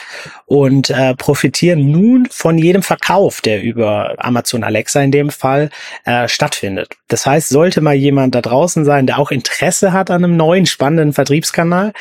und 0.46 0.90
äh, 0.90 1.14
profitieren 1.14 1.92
nun 1.92 2.28
von 2.32 2.58
jedem 2.58 2.84
Verkauf, 2.84 3.42
der 3.42 3.62
über 3.62 4.16
Amazon 4.18 4.64
Alexa 4.64 5.02
in 5.02 5.12
dem 5.12 5.30
Fall 5.30 5.70
äh, 6.06 6.30
stattfindet. 6.30 6.96
Das 7.10 7.26
heißt, 7.26 7.50
sollte 7.50 7.82
mal 7.82 7.96
jemand 7.96 8.34
da 8.34 8.42
draußen 8.42 8.86
sein, 8.86 9.08
der 9.08 9.20
auch 9.20 9.32
Interesse 9.32 9.92
hat 9.92 10.10
an 10.10 10.24
einem 10.24 10.38
neuen 10.38 10.66
spannenden 10.66 11.12
Vertriebskanal, 11.12 11.92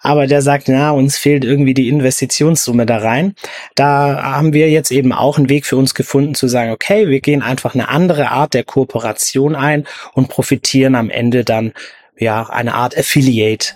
aber 0.00 0.28
der 0.28 0.42
sagt, 0.42 0.68
na, 0.68 0.92
uns 0.92 1.18
fehlt 1.18 1.44
irgendwie 1.44 1.74
die 1.74 1.88
Investitionssumme 1.88 2.86
da 2.86 2.98
rein. 2.98 3.34
Da 3.74 4.22
haben 4.22 4.52
wir 4.52 4.70
jetzt 4.70 4.92
eben 4.92 5.12
auch 5.12 5.38
einen 5.38 5.48
Weg 5.48 5.66
für 5.66 5.76
uns 5.76 5.94
gefunden 5.94 6.36
zu 6.36 6.46
sagen, 6.46 6.70
okay, 6.70 7.08
wir 7.08 7.20
gehen 7.20 7.42
einfach 7.42 7.74
eine 7.74 7.88
andere 7.88 8.30
Art 8.30 8.54
der 8.54 8.62
Kooperation 8.62 9.56
ein 9.56 9.86
und 10.12 10.28
profitieren 10.28 10.94
am 10.94 11.10
Ende 11.10 11.44
dann 11.44 11.72
ja, 12.18 12.44
eine 12.44 12.74
Art 12.74 12.96
Affiliate. 12.96 13.74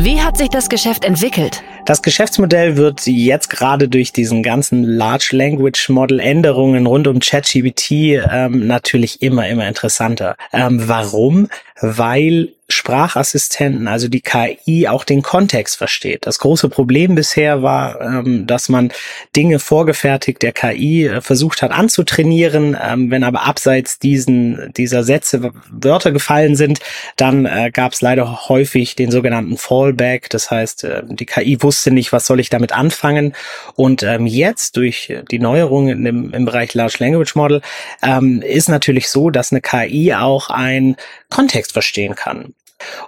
Wie 0.00 0.22
hat 0.22 0.36
sich 0.36 0.48
das 0.48 0.68
Geschäft 0.68 1.04
entwickelt? 1.04 1.62
Das 1.88 2.02
Geschäftsmodell 2.02 2.76
wird 2.76 3.06
jetzt 3.06 3.48
gerade 3.48 3.88
durch 3.88 4.12
diesen 4.12 4.42
ganzen 4.42 4.84
Large 4.84 5.30
Language 5.32 5.88
Model 5.88 6.20
Änderungen 6.20 6.84
rund 6.84 7.06
um 7.06 7.18
ChatGPT 7.18 7.90
ähm, 8.30 8.66
natürlich 8.66 9.22
immer, 9.22 9.48
immer 9.48 9.66
interessanter. 9.66 10.36
Ähm, 10.52 10.86
warum? 10.86 11.48
Weil 11.80 12.50
Sprachassistenten, 12.70 13.88
also 13.88 14.08
die 14.08 14.20
KI, 14.20 14.88
auch 14.88 15.04
den 15.04 15.22
Kontext 15.22 15.78
versteht. 15.78 16.26
Das 16.26 16.38
große 16.38 16.68
Problem 16.68 17.14
bisher 17.14 17.62
war, 17.62 17.98
ähm, 18.02 18.46
dass 18.46 18.68
man 18.68 18.92
Dinge 19.34 19.58
vorgefertigt 19.58 20.42
der 20.42 20.52
KI 20.52 21.06
äh, 21.06 21.20
versucht 21.22 21.62
hat 21.62 21.70
anzutrainieren. 21.70 22.76
Ähm, 22.78 23.10
wenn 23.10 23.24
aber 23.24 23.46
abseits 23.46 23.98
diesen, 23.98 24.70
dieser 24.76 25.02
Sätze 25.02 25.50
Wörter 25.70 26.12
gefallen 26.12 26.56
sind, 26.56 26.80
dann 27.16 27.46
äh, 27.46 27.70
gab 27.72 27.94
es 27.94 28.02
leider 28.02 28.48
häufig 28.50 28.96
den 28.96 29.10
sogenannten 29.10 29.56
Fallback. 29.56 30.28
Das 30.28 30.50
heißt, 30.50 30.84
äh, 30.84 31.02
die 31.06 31.24
KI 31.24 31.62
wusste 31.62 31.77
nicht, 31.86 32.12
was 32.12 32.26
soll 32.26 32.40
ich 32.40 32.50
damit 32.50 32.72
anfangen. 32.72 33.34
Und 33.74 34.02
ähm, 34.02 34.26
jetzt 34.26 34.76
durch 34.76 35.14
die 35.30 35.38
Neuerungen 35.38 36.06
im, 36.06 36.34
im 36.34 36.44
Bereich 36.44 36.74
Large 36.74 36.96
Language 36.98 37.34
Model 37.34 37.62
ähm, 38.02 38.42
ist 38.42 38.68
natürlich 38.68 39.08
so, 39.08 39.30
dass 39.30 39.52
eine 39.52 39.60
KI 39.60 40.14
auch 40.14 40.50
einen 40.50 40.96
Kontext 41.30 41.72
verstehen 41.72 42.14
kann. 42.14 42.54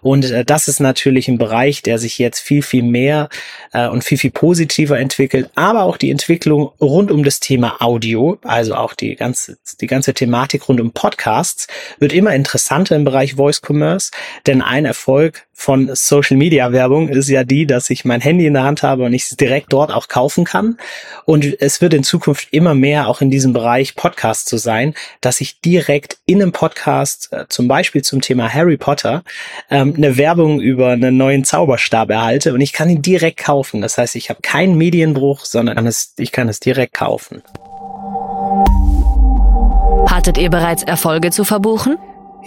Und 0.01 0.31
äh, 0.31 0.45
das 0.45 0.69
ist 0.69 0.81
natürlich 0.81 1.29
ein 1.29 1.39
Bereich, 1.39 1.83
der 1.83 1.99
sich 1.99 2.19
jetzt 2.19 2.41
viel, 2.41 2.63
viel 2.63 2.83
mehr 2.83 3.29
äh, 3.73 3.89
und 3.89 4.03
viel, 4.03 4.19
viel 4.19 4.31
positiver 4.31 4.99
entwickelt. 4.99 5.51
Aber 5.55 5.83
auch 5.83 5.97
die 5.97 6.11
Entwicklung 6.11 6.73
rund 6.81 7.11
um 7.11 7.25
das 7.25 7.41
Thema 7.41 7.81
Audio, 7.81 8.39
also 8.43 8.75
auch 8.75 8.95
die 8.95 9.15
ganze, 9.17 9.59
die 9.81 9.87
ganze 9.87 10.15
Thematik 10.15 10.69
rund 10.69 10.81
um 10.81 10.93
Podcasts, 10.93 11.69
wird 11.99 12.13
immer 12.13 12.35
interessanter 12.35 12.97
im 12.97 13.05
Bereich 13.05 13.35
Voice 13.35 13.61
Commerce. 13.65 14.11
Denn 14.47 14.63
ein 14.63 14.85
Erfolg 14.85 15.47
von 15.61 15.95
Social 15.95 16.39
Media 16.39 16.73
Werbung 16.73 17.11
ist 17.11 17.29
ja 17.29 17.45
die, 17.45 17.67
dass 17.67 17.91
ich 17.91 18.07
mein 18.07 18.23
Handy 18.23 18.47
in 18.47 18.55
der 18.55 18.63
Hand 18.63 18.83
habe 18.83 19.05
und 19.05 19.13
ich 19.13 19.25
es 19.25 19.37
direkt 19.37 19.73
dort 19.75 19.93
auch 19.93 20.09
kaufen 20.09 20.45
kann. 20.45 20.79
Und 21.27 21.61
es 21.61 21.83
wird 21.83 21.93
in 21.93 22.03
Zukunft 22.03 22.49
immer 22.51 22.75
mehr 22.75 23.09
auch 23.09 23.21
in 23.21 23.31
diesem 23.31 23.53
Bereich 23.53 23.95
Podcast 23.95 24.49
zu 24.49 24.57
sein, 24.57 24.95
dass 25.21 25.43
ich 25.43 25.61
direkt 25.61 26.17
in 26.25 26.41
einem 26.41 26.53
Podcast, 26.53 27.29
äh, 27.33 27.45
zum 27.51 27.69
Beispiel 27.69 28.03
zum 28.03 28.23
Thema 28.23 28.53
Harry 28.53 28.79
Potter, 28.79 29.23
ähm, 29.71 29.93
eine 29.95 30.17
Werbung 30.17 30.61
über 30.61 30.93
einen 30.93 31.19
neuen 31.19 31.45
Zauberstab 31.45 32.09
erhalte 32.09 32.55
und 32.55 32.63
ich 32.63 32.73
kann 32.73 32.89
ihn 32.89 33.03
direkt 33.03 33.37
kaufen. 33.37 33.83
Das 33.83 33.99
heißt, 33.99 34.17
ich 34.17 34.31
habe 34.31 34.41
keinen 34.41 34.79
Medienbruch, 34.79 35.45
sondern 35.45 35.87
ich 36.17 36.33
kann 36.33 36.49
es 36.49 36.61
direkt 36.61 36.95
kaufen. 36.95 37.43
Hattet 40.11 40.39
ihr 40.39 40.49
bereits 40.49 40.83
Erfolge 40.83 41.31
zu 41.31 41.45
verbuchen? 41.45 41.99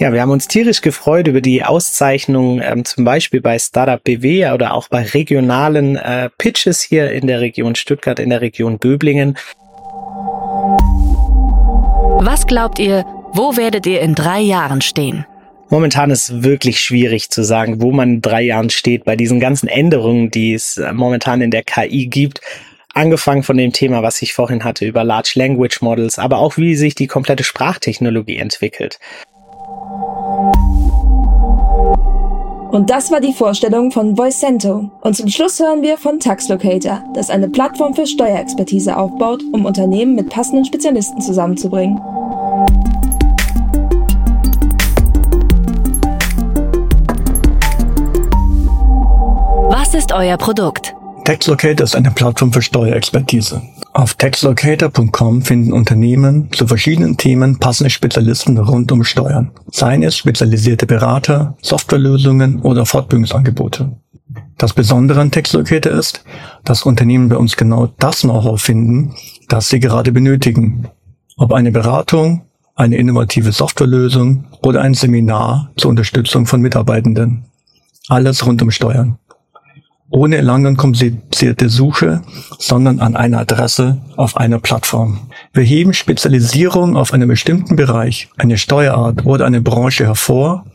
Ja, 0.04 0.12
wir 0.12 0.20
haben 0.20 0.32
uns 0.32 0.50
tierisch 0.50 0.82
gefreut 0.82 1.30
über 1.30 1.40
die 1.40 1.64
Auszeichnung, 1.64 2.60
ähm, 2.62 2.84
zum 2.84 3.06
Beispiel 3.06 3.40
bei 3.40 3.58
Startup 3.58 4.04
BW 4.04 4.52
oder 4.52 4.74
auch 4.74 4.90
bei 4.90 5.04
regionalen 5.04 5.96
äh, 5.96 6.30
Pitches 6.38 6.82
hier 6.82 7.14
in 7.14 7.26
der 7.26 7.40
Region 7.40 7.74
Stuttgart, 7.76 8.20
in 8.20 8.30
der 8.30 8.42
Region 8.42 8.80
Böblingen. 8.80 9.38
Was 12.20 12.46
glaubt 12.48 12.80
ihr, 12.80 13.06
wo 13.32 13.56
werdet 13.56 13.86
ihr 13.86 14.02
in 14.02 14.14
drei 14.14 14.42
Jahren 14.42 14.82
stehen? 14.82 15.26
Momentan 15.70 16.12
ist 16.12 16.44
wirklich 16.44 16.82
schwierig 16.82 17.30
zu 17.30 17.42
sagen, 17.42 17.82
wo 17.82 17.94
man 17.94 18.16
in 18.16 18.22
drei 18.22 18.42
Jahren 18.42 18.72
steht 18.72 19.06
bei 19.06 19.16
diesen 19.16 19.40
ganzen 19.40 19.70
Änderungen, 19.70 20.30
die 20.30 20.54
es 20.54 20.76
äh, 20.76 20.92
momentan 20.92 21.40
in 21.40 21.50
der 21.50 21.64
KI 21.64 22.08
gibt. 22.08 22.42
Angefangen 22.94 23.44
von 23.44 23.56
dem 23.56 23.72
Thema, 23.72 24.04
was 24.04 24.22
ich 24.22 24.34
vorhin 24.34 24.66
hatte, 24.66 24.86
über 24.86 25.06
Large 25.06 25.32
Language 25.36 25.82
Models, 25.82 26.20
aber 26.20 26.40
auch 26.40 26.58
wie 26.58 26.76
sich 26.76 26.94
die 26.94 27.08
komplette 27.08 27.46
Sprachtechnologie 27.46 28.36
entwickelt. 28.36 29.00
Und 32.74 32.90
das 32.90 33.12
war 33.12 33.22
die 33.22 33.34
Vorstellung 33.34 33.92
von 33.92 34.18
Voicento. 34.18 34.90
Und 35.02 35.16
zum 35.16 35.30
Schluss 35.30 35.60
hören 35.60 35.84
wir 35.84 35.96
von 35.96 36.20
Taxlocator, 36.20 37.04
das 37.14 37.30
eine 37.30 37.48
Plattform 37.48 37.94
für 37.94 38.08
Steuerexpertise 38.08 38.98
aufbaut, 38.98 39.44
um 39.52 39.66
Unternehmen 39.66 40.16
mit 40.16 40.30
passenden 40.30 40.66
Spezialisten 40.66 41.22
zusammenzubringen. 41.22 42.00
Was 49.70 49.94
ist 49.94 50.12
euer 50.12 50.38
Produkt? 50.38 50.96
Taxlocator 51.26 51.84
ist 51.84 51.96
eine 51.96 52.10
Plattform 52.10 52.52
für 52.52 52.64
Steuerexpertise. 52.64 53.62
Auf 53.96 54.16
taxlocator.com 54.16 55.44
finden 55.44 55.72
Unternehmen 55.72 56.52
zu 56.52 56.66
verschiedenen 56.66 57.16
Themen 57.16 57.60
passende 57.60 57.92
Spezialisten 57.92 58.58
rund 58.58 58.92
um 58.92 59.04
Steuern. 59.04 59.52
Seien 59.72 60.02
es 60.02 60.18
spezialisierte 60.18 60.88
Berater, 60.88 61.56
Softwarelösungen 61.62 62.60
oder 62.62 62.88
Fortbildungsangebote. 62.88 63.96
Das 64.58 64.74
Besondere 64.74 65.22
an 65.22 65.30
Taxlocator 65.30 65.92
ist, 65.92 66.24
dass 66.64 66.84
Unternehmen 66.84 67.30
bei 67.30 67.38
uns 67.38 67.56
genau 67.56 67.86
das 68.00 68.22
Know-how 68.22 68.60
finden, 68.60 69.14
das 69.48 69.70
sie 69.70 69.80
gerade 69.80 70.12
benötigen. 70.12 70.88
Ob 71.38 71.54
eine 71.54 71.72
Beratung, 71.72 72.46
eine 72.74 72.98
innovative 72.98 73.52
Softwarelösung 73.52 74.46
oder 74.64 74.82
ein 74.82 74.96
Seminar 74.96 75.72
zur 75.78 75.92
Unterstützung 75.92 76.48
von 76.48 76.62
Mitarbeitenden. 76.62 77.46
Alles 78.08 78.44
rund 78.44 78.60
um 78.64 78.72
Steuern 78.72 79.20
ohne 80.14 80.42
lange 80.42 80.76
komplizierte 80.76 81.70
Suche, 81.70 82.22
sondern 82.60 83.00
an 83.00 83.16
einer 83.16 83.40
Adresse 83.40 83.98
auf 84.16 84.38
einer 84.38 84.60
Plattform. 84.60 85.22
Wir 85.54 85.64
heben 85.64 85.94
Spezialisierung 85.94 86.96
auf 86.96 87.14
einen 87.14 87.28
bestimmten 87.28 87.76
Bereich, 87.76 88.30
eine 88.38 88.60
Steuerart 88.60 89.26
oder 89.26 89.48
eine 89.48 89.62
Branche 89.62 90.06
hervor 90.06 90.66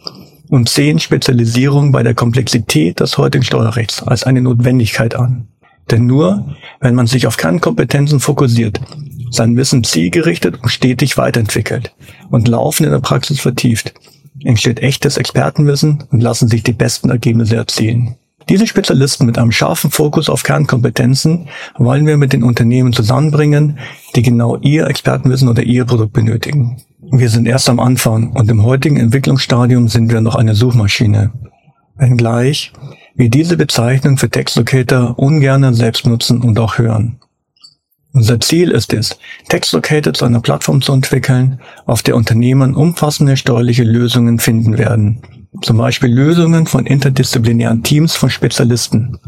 und 0.49 0.68
sehen 0.68 0.99
Spezialisierung 0.99 1.92
bei 1.92 2.02
der 2.02 2.14
Komplexität 2.14 2.99
des 2.99 3.16
heutigen 3.16 3.45
Steuerrechts 3.45 4.02
als 4.02 4.25
eine 4.25 4.42
Notwendigkeit 4.42 5.14
an. 5.14 5.47
Denn 5.88 6.07
nur, 6.07 6.57
wenn 6.80 6.97
man 6.97 7.07
sich 7.07 7.28
auf 7.28 7.37
Kernkompetenzen 7.37 8.18
fokussiert, 8.18 8.80
sein 9.30 9.57
Wissen 9.57 9.85
zielgerichtet 9.85 10.61
und 10.61 10.68
stetig 10.68 11.16
weiterentwickelt 11.16 11.95
und 12.30 12.49
laufend 12.49 12.87
in 12.87 12.92
der 12.92 13.00
Praxis 13.00 13.38
vertieft, 13.38 13.95
entsteht 14.42 14.80
echtes 14.80 15.16
Expertenwissen 15.16 16.04
und 16.11 16.23
lassen 16.23 16.49
sich 16.49 16.64
die 16.64 16.73
besten 16.73 17.11
Ergebnisse 17.11 17.54
erzielen. 17.54 18.16
Diese 18.49 18.67
Spezialisten 18.67 19.26
mit 19.26 19.37
einem 19.37 19.52
scharfen 19.52 19.90
Fokus 19.90 20.31
auf 20.31 20.43
Kernkompetenzen 20.43 21.49
wollen 21.76 22.07
wir 22.07 22.17
mit 22.17 22.33
den 22.33 22.43
Unternehmen 22.43 22.95
zusammenbringen, 22.95 23.78
die 24.17 24.23
genau 24.23 24.57
ihr 24.57 24.87
Expertenwissen 24.87 25.49
oder 25.49 25.62
ihr 25.62 25.85
Produkt 25.85 26.14
benötigen. 26.14 26.83
Wir 27.12 27.28
sind 27.28 27.47
erst 27.47 27.69
am 27.69 27.78
Anfang 27.78 28.33
und 28.33 28.50
im 28.50 28.62
heutigen 28.64 28.97
Entwicklungsstadium 28.97 29.88
sind 29.88 30.11
wir 30.11 30.23
noch 30.23 30.35
eine 30.35 30.55
Suchmaschine. 30.55 31.33
Wenngleich 31.97 32.73
wir 33.17 33.28
diese 33.28 33.57
Bezeichnung 33.57 34.17
für 34.17 34.31
Textlocator 34.31 35.19
ungern 35.19 35.75
selbst 35.75 36.07
nutzen 36.07 36.40
und 36.40 36.59
auch 36.59 36.78
hören. 36.78 37.19
Unser 38.12 38.40
Ziel 38.40 38.71
ist 38.71 38.95
es, 38.95 39.19
TextLocator 39.49 40.14
zu 40.14 40.25
einer 40.25 40.40
Plattform 40.40 40.81
zu 40.81 40.93
entwickeln, 40.93 41.61
auf 41.85 42.02
der 42.02 42.17
Unternehmen 42.17 42.75
umfassende 42.75 43.37
steuerliche 43.37 43.85
Lösungen 43.85 44.38
finden 44.38 44.78
werden. 44.78 45.38
Zum 45.62 45.78
Beispiel 45.78 46.11
Lösungen 46.11 46.67
von 46.67 46.87
interdisziplinären 46.87 47.83
Teams 47.83 48.14
von 48.14 48.31
Spezialisten. 48.31 49.19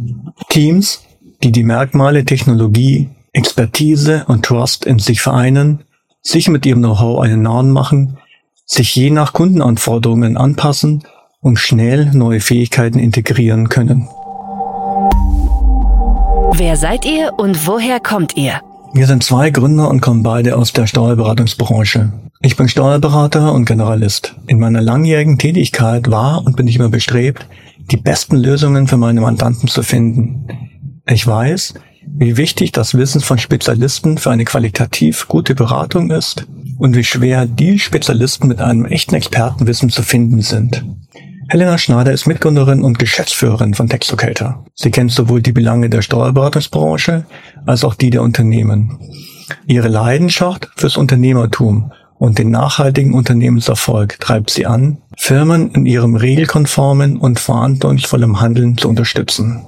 Teams, 0.49 1.03
die 1.43 1.53
die 1.53 1.65
Merkmale 1.65 2.25
Technologie, 2.25 3.09
Expertise 3.33 4.25
und 4.29 4.45
Trust 4.45 4.85
in 4.85 4.99
sich 4.99 5.21
vereinen, 5.21 5.85
sich 6.23 6.49
mit 6.49 6.67
ihrem 6.67 6.81
Know-how 6.81 7.21
einen 7.21 7.43
Namen 7.43 7.71
machen, 7.71 8.19
sich 8.67 8.95
je 8.95 9.11
nach 9.11 9.33
Kundenanforderungen 9.33 10.37
anpassen 10.37 11.05
und 11.41 11.59
schnell 11.59 12.11
neue 12.13 12.41
Fähigkeiten 12.41 12.99
integrieren 12.99 13.69
können. 13.69 14.09
Wer 16.53 16.77
seid 16.77 17.07
ihr 17.07 17.33
und 17.39 17.67
woher 17.67 18.01
kommt 18.01 18.37
ihr? 18.37 18.61
Wir 18.93 19.07
sind 19.07 19.23
zwei 19.23 19.51
Gründer 19.51 19.89
und 19.89 20.01
kommen 20.01 20.25
beide 20.25 20.57
aus 20.57 20.73
der 20.73 20.89
Steuerberatungsbranche. 20.89 22.13
Ich 22.43 22.57
bin 22.57 22.69
Steuerberater 22.69 23.53
und 23.53 23.65
Generalist. 23.65 24.35
In 24.49 24.59
meiner 24.59 24.81
langjährigen 24.81 25.39
Tätigkeit 25.39 26.11
war 26.11 26.45
und 26.45 26.57
bin 26.57 26.67
ich 26.67 26.77
immer 26.77 26.89
bestrebt, 26.89 27.47
die 27.91 27.97
besten 27.97 28.37
Lösungen 28.37 28.89
für 28.89 28.97
meine 28.97 29.21
Mandanten 29.21 29.69
zu 29.69 29.85
finden. 29.85 30.47
Ich 31.07 31.25
weiß, 31.25 31.75
wie 32.07 32.37
wichtig 32.37 32.73
das 32.73 32.95
Wissen 32.95 33.21
von 33.21 33.39
Spezialisten 33.39 34.19
für 34.19 34.33
eine 34.33 34.45
qualitativ 34.45 35.29
gute 35.29 35.55
Beratung 35.55 36.11
ist 36.11 36.47
und 36.79 36.97
wie 36.97 37.05
schwer 37.05 37.47
die 37.47 37.79
Spezialisten 37.79 38.49
mit 38.49 38.61
einem 38.61 38.87
echten 38.87 39.15
Expertenwissen 39.15 39.91
zu 39.91 40.03
finden 40.03 40.41
sind. 40.41 40.85
Helena 41.53 41.79
Schneider 41.79 42.13
ist 42.13 42.29
Mitgründerin 42.29 42.85
und 42.85 43.01
Geschäftsführerin 43.01 43.75
von 43.75 43.89
Textlocator. 43.89 44.65
Sie 44.77 44.93
kennt 44.93 45.11
sowohl 45.11 45.43
die 45.43 45.51
Belange 45.51 45.91
der 45.91 46.01
Steuerberatungsbranche 46.01 47.25
als 47.67 47.83
auch 47.83 47.97
die 47.97 48.11
der 48.11 48.23
Unternehmen. 48.23 49.01
Ihre 49.67 49.89
Leidenschaft 49.89 50.71
fürs 50.77 50.97
Unternehmertum 50.97 51.91
und 52.21 52.39
den 52.39 52.53
nachhaltigen 52.53 53.15
Unternehmenserfolg 53.15 54.21
treibt 54.21 54.51
sie 54.51 54.65
an, 54.65 54.99
Firmen 55.19 55.73
in 55.73 55.87
ihrem 55.87 56.15
regelkonformen 56.15 57.17
und 57.17 57.41
verantwortungsvollen 57.41 58.41
Handeln 58.41 58.79
zu 58.79 58.89
unterstützen. 58.89 59.67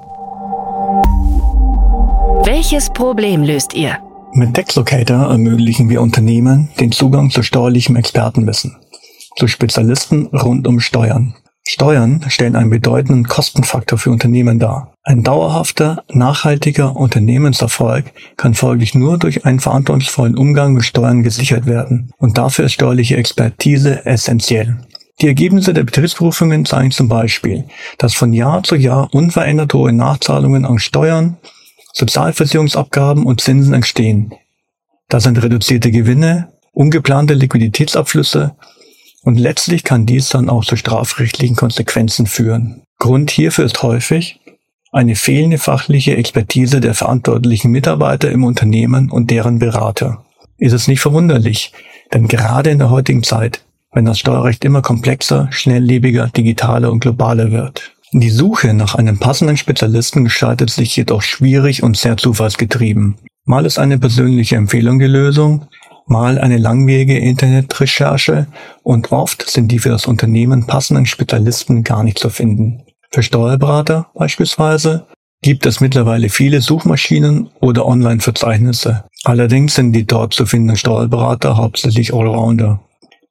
Welches 2.45 2.91
Problem 2.91 3.43
löst 3.43 3.75
ihr? 3.75 3.99
Mit 4.35 4.55
Textlocator 4.55 5.33
ermöglichen 5.33 5.91
wir 5.91 6.01
Unternehmen 6.01 6.69
den 6.79 6.93
Zugang 6.93 7.31
zu 7.31 7.43
steuerlichem 7.43 7.97
Expertenwissen, 7.97 8.77
zu 9.37 9.49
Spezialisten 9.49 10.27
rund 10.27 10.69
um 10.69 10.79
Steuern. 10.79 11.35
Steuern 11.65 12.25
stellen 12.29 12.57
einen 12.57 12.71
bedeutenden 12.71 13.27
Kostenfaktor 13.29 13.99
für 13.99 14.11
Unternehmen 14.11 14.59
dar. 14.59 14.95
Ein 15.05 15.23
dauerhafter, 15.23 16.05
nachhaltiger 16.13 16.97
Unternehmenserfolg 16.97 18.13
kann 18.37 18.55
folglich 18.55 18.95
nur 18.95 19.19
durch 19.19 19.45
einen 19.45 19.61
verantwortungsvollen 19.61 20.37
Umgang 20.37 20.75
mit 20.75 20.85
Steuern 20.85 21.23
gesichert 21.23 21.67
werden. 21.67 22.13
Und 22.19 22.37
dafür 22.37 22.67
ist 22.67 22.73
steuerliche 22.73 23.17
Expertise 23.17 24.05
essentiell. 24.05 24.79
Die 25.21 25.29
Ergebnisse 25.29 25.73
der 25.73 25.85
Betriebsprüfungen 25.85 26.65
zeigen 26.65 26.91
zum 26.91 27.09
Beispiel, 27.09 27.65
dass 27.99 28.15
von 28.15 28.33
Jahr 28.33 28.65
zu 28.65 28.75
Jahr 28.75 29.09
unverändert 29.13 29.73
hohe 29.73 29.93
Nachzahlungen 29.93 30.65
an 30.65 30.79
Steuern, 30.79 31.37
Sozialversicherungsabgaben 31.93 33.25
und 33.25 33.41
Zinsen 33.41 33.75
entstehen. 33.75 34.35
Das 35.09 35.23
sind 35.25 35.41
reduzierte 35.43 35.91
Gewinne, 35.91 36.53
ungeplante 36.73 37.35
Liquiditätsabflüsse 37.35 38.57
und 39.23 39.39
letztlich 39.39 39.85
kann 39.85 40.07
dies 40.07 40.29
dann 40.29 40.49
auch 40.49 40.65
zu 40.65 40.77
strafrechtlichen 40.77 41.57
Konsequenzen 41.57 42.27
führen. 42.27 42.83
Grund 42.99 43.31
hierfür 43.31 43.65
ist 43.65 43.83
häufig 43.83 44.41
eine 44.93 45.17
fehlende 45.17 45.57
fachliche 45.57 46.17
Expertise 46.17 46.81
der 46.81 46.95
verantwortlichen 46.95 47.71
Mitarbeiter 47.71 48.31
im 48.31 48.45
Unternehmen 48.45 49.11
und 49.11 49.31
deren 49.31 49.59
Berater. 49.59 50.25
Ist 50.59 50.75
es 50.75 50.87
nicht 50.87 51.01
verwunderlich, 51.01 51.73
denn 52.13 52.29
gerade 52.29 52.71
in 52.71 52.79
der 52.79 52.91
heutigen 52.91 53.23
Zeit, 53.23 53.65
wenn 53.93 54.05
das 54.05 54.19
Steuerrecht 54.19 54.65
immer 54.65 54.83
komplexer, 54.83 55.49
schnelllebiger, 55.51 56.29
digitaler 56.29 56.93
und 56.93 57.01
globaler 57.01 57.51
wird. 57.51 57.93
Die 58.13 58.31
Suche 58.31 58.75
nach 58.75 58.95
einem 58.95 59.19
passenden 59.19 59.57
Spezialisten 59.57 60.25
gestaltet 60.25 60.69
sich 60.69 60.95
jedoch 60.95 61.23
schwierig 61.23 61.83
und 61.83 61.97
sehr 61.97 62.19
zufallsgetrieben. 62.19 63.17
Mal 63.45 63.65
ist 63.65 63.79
eine 63.79 63.99
persönliche 63.99 64.57
Empfehlung 64.57 64.99
die 64.99 65.07
Lösung, 65.07 65.67
mal 66.07 66.39
eine 66.39 66.59
langwierige 66.59 67.19
Internetrecherche 67.19 68.47
und 68.83 69.13
oft 69.13 69.49
sind 69.49 69.69
die 69.69 69.79
für 69.79 69.91
das 69.91 70.07
Unternehmen 70.07 70.67
passenden 70.67 71.07
Spezialisten 71.07 71.85
gar 71.85 72.05
nicht 72.05 72.19
zu 72.19 72.31
finden. 72.31 72.83
Für 73.11 73.23
Steuerberater 73.23 74.09
beispielsweise 74.15 75.07
gibt 75.43 75.67
es 75.67 75.81
mittlerweile 75.81 76.29
viele 76.29 76.61
Suchmaschinen 76.61 77.51
oder 77.61 77.85
Online-Verzeichnisse. 77.85 79.05
Allerdings 79.25 79.75
sind 79.75 79.93
die 79.93 80.07
dort 80.07 80.35
zu 80.35 80.47
findenden 80.47 80.77
Steuerberater 80.77 81.57
hauptsächlich 81.57 82.15
Allrounder. 82.15 82.81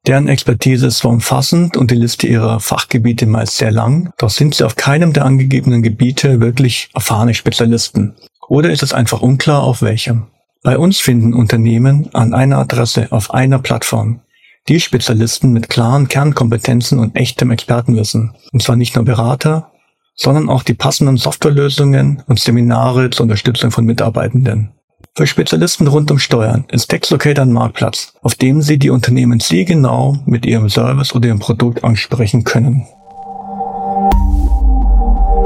Deren 0.08 0.28
Expertise 0.28 0.88
ist 0.88 0.98
zwar 0.98 1.12
umfassend 1.12 1.78
und 1.78 1.92
die 1.92 1.96
Liste 1.96 2.28
ihrer 2.28 2.60
Fachgebiete 2.60 3.28
meist 3.28 3.58
sehr 3.58 3.72
lang, 3.72 4.12
doch 4.18 4.32
sind 4.32 4.56
sie 4.56 4.66
auf 4.66 4.76
keinem 4.76 5.14
der 5.14 5.26
angegebenen 5.26 5.84
Gebiete 5.84 6.42
wirklich 6.42 6.90
erfahrene 6.96 7.34
Spezialisten. 7.34 8.16
Oder 8.48 8.72
ist 8.72 8.84
es 8.84 8.94
einfach 8.94 9.22
unklar, 9.22 9.64
auf 9.64 9.82
welchem? 9.82 10.28
Bei 10.64 10.78
uns 10.78 11.00
finden 11.00 11.34
Unternehmen 11.34 12.10
an 12.14 12.36
einer 12.36 12.60
Adresse 12.60 13.08
auf 13.12 13.34
einer 13.34 13.58
Plattform 13.58 14.22
die 14.68 14.80
Spezialisten 14.80 15.54
mit 15.54 15.70
klaren 15.70 16.08
Kernkompetenzen 16.08 17.00
und 17.00 17.16
echtem 17.16 17.50
Expertenwissen. 17.50 18.36
Und 18.54 18.62
zwar 18.62 18.76
nicht 18.76 18.96
nur 18.96 19.04
Berater, 19.04 19.72
sondern 20.16 20.50
auch 20.50 20.62
die 20.62 20.76
passenden 20.76 21.18
Softwarelösungen 21.18 22.22
und 22.28 22.40
Seminare 22.40 23.10
zur 23.10 23.24
Unterstützung 23.24 23.72
von 23.72 23.86
Mitarbeitenden. 23.86 24.72
Für 25.16 25.26
Spezialisten 25.26 25.88
rund 25.88 26.12
um 26.12 26.20
Steuern 26.20 26.66
ist 26.72 26.92
TaxLocator 26.92 27.44
ein 27.44 27.54
Marktplatz, 27.54 28.14
auf 28.22 28.36
dem 28.36 28.62
Sie 28.62 28.78
die 28.78 28.92
Unternehmen 28.92 29.40
zielgenau 29.40 30.20
mit 30.28 30.46
Ihrem 30.46 30.70
Service 30.70 31.16
oder 31.16 31.30
Ihrem 31.30 31.40
Produkt 31.40 31.84
ansprechen 31.84 32.44
können. 32.44 32.86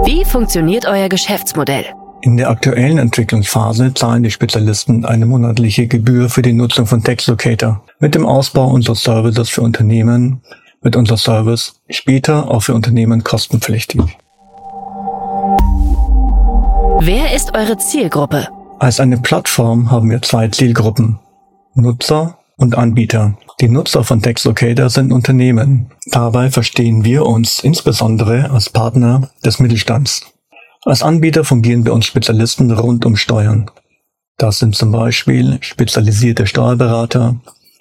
Wie 0.04 0.26
funktioniert 0.26 0.86
euer 0.86 1.08
Geschäftsmodell? 1.08 1.86
In 2.26 2.38
der 2.38 2.50
aktuellen 2.50 2.98
Entwicklungsphase 2.98 3.94
zahlen 3.94 4.24
die 4.24 4.32
Spezialisten 4.32 5.06
eine 5.06 5.28
monatliche 5.28 5.86
Gebühr 5.86 6.28
für 6.28 6.42
die 6.42 6.54
Nutzung 6.54 6.88
von 6.88 7.04
TextLocator. 7.04 7.84
Mit 8.00 8.16
dem 8.16 8.26
Ausbau 8.26 8.68
unserer 8.72 8.96
Services 8.96 9.48
für 9.50 9.62
Unternehmen 9.62 10.42
wird 10.82 10.96
unser 10.96 11.18
Service 11.18 11.76
später 11.88 12.50
auch 12.50 12.62
für 12.62 12.74
Unternehmen 12.74 13.24
kostenpflichtig. 13.24 14.02
Wer 17.00 17.36
ist 17.36 17.56
eure 17.56 17.78
Zielgruppe? 17.78 18.48
Als 18.80 19.00
eine 19.00 19.18
Plattform 19.18 19.92
haben 19.92 20.10
wir 20.10 20.24
zwei 20.24 20.48
Zielgruppen. 20.48 21.20
Nutzer 21.76 22.40
und 22.58 22.76
Anbieter. 22.76 23.38
Die 23.62 23.70
Nutzer 23.70 24.04
von 24.04 24.24
TextLocator 24.24 24.90
sind 24.90 25.14
Unternehmen. 25.14 25.92
Dabei 26.08 26.50
verstehen 26.50 27.04
wir 27.04 27.24
uns 27.24 27.60
insbesondere 27.60 28.50
als 28.50 28.72
Partner 28.72 29.30
des 29.46 29.60
Mittelstands. 29.60 30.35
Als 30.88 31.02
Anbieter 31.02 31.44
fungieren 31.44 31.84
bei 31.84 31.92
uns 31.92 32.06
Spezialisten 32.06 32.70
rund 32.70 33.08
um 33.08 33.16
Steuern. 33.16 33.72
Das 34.38 34.60
sind 34.60 34.76
zum 34.76 34.92
Beispiel 34.92 35.58
spezialisierte 35.62 36.46
Steuerberater, 36.46 37.38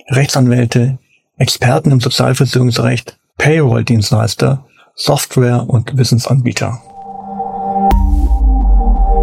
Rechtsanwälte, 0.08 0.98
Experten 1.36 1.90
im 1.90 2.00
Sozialversicherungsrecht, 2.00 3.18
Payroll-Dienstleister, 3.36 4.64
Software- 4.94 5.68
und 5.68 5.98
Wissensanbieter. 5.98 6.80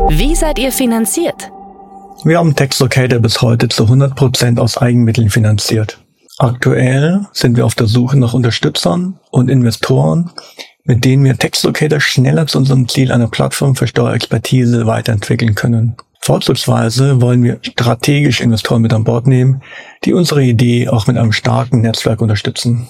Wie 0.10 0.36
seid 0.36 0.60
ihr 0.60 0.72
finanziert? 0.72 1.52
Wir 2.24 2.38
haben 2.38 2.56
TextLocator 2.56 3.18
bis 3.18 3.42
heute 3.42 3.68
zu 3.68 3.86
100% 3.86 4.60
aus 4.60 4.78
Eigenmitteln 4.78 5.32
finanziert. 5.32 5.98
Aktuell 6.38 7.26
sind 7.34 7.58
wir 7.58 7.66
auf 7.66 7.74
der 7.74 7.88
Suche 7.88 8.20
nach 8.20 8.36
Unterstützern 8.36 9.20
und 9.32 9.50
Investoren, 9.50 10.30
mit 10.84 11.06
denen 11.06 11.24
wir 11.24 11.38
TextLocator 11.38 12.00
schneller 12.00 12.48
zu 12.48 12.58
unserem 12.58 12.88
Ziel 12.88 13.12
einer 13.12 13.28
Plattform 13.28 13.76
für 13.76 13.88
Steuerexpertise 13.88 14.86
weiterentwickeln 14.86 15.56
können. 15.56 15.96
Vorzugsweise 16.20 17.20
wollen 17.22 17.44
wir 17.44 17.60
strategische 17.62 18.44
Investoren 18.44 18.82
mit 18.84 18.94
an 18.94 19.04
Bord 19.04 19.26
nehmen, 19.26 19.62
die 20.06 20.14
unsere 20.14 20.44
Idee 20.44 20.88
auch 20.88 21.08
mit 21.08 21.18
einem 21.18 21.32
starken 21.32 21.82
Netzwerk 21.82 22.22
unterstützen. 22.22 22.88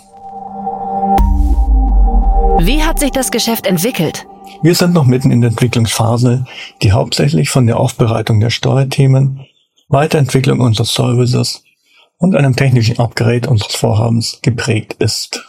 Wie 2.59 2.83
hat 2.83 2.99
sich 2.99 3.11
das 3.11 3.31
Geschäft 3.31 3.65
entwickelt? 3.65 4.27
Wir 4.61 4.75
sind 4.75 4.93
noch 4.93 5.05
mitten 5.05 5.31
in 5.31 5.41
der 5.41 5.51
Entwicklungsphase, 5.51 6.45
die 6.83 6.91
hauptsächlich 6.91 7.49
von 7.49 7.65
der 7.65 7.79
Aufbereitung 7.79 8.39
der 8.39 8.49
Steuerthemen, 8.49 9.45
Weiterentwicklung 9.87 10.59
unserer 10.59 10.85
Services 10.85 11.63
und 12.17 12.35
einem 12.35 12.55
technischen 12.55 12.99
Upgrade 12.99 13.49
unseres 13.49 13.75
Vorhabens 13.75 14.39
geprägt 14.43 14.97
ist. 14.99 15.47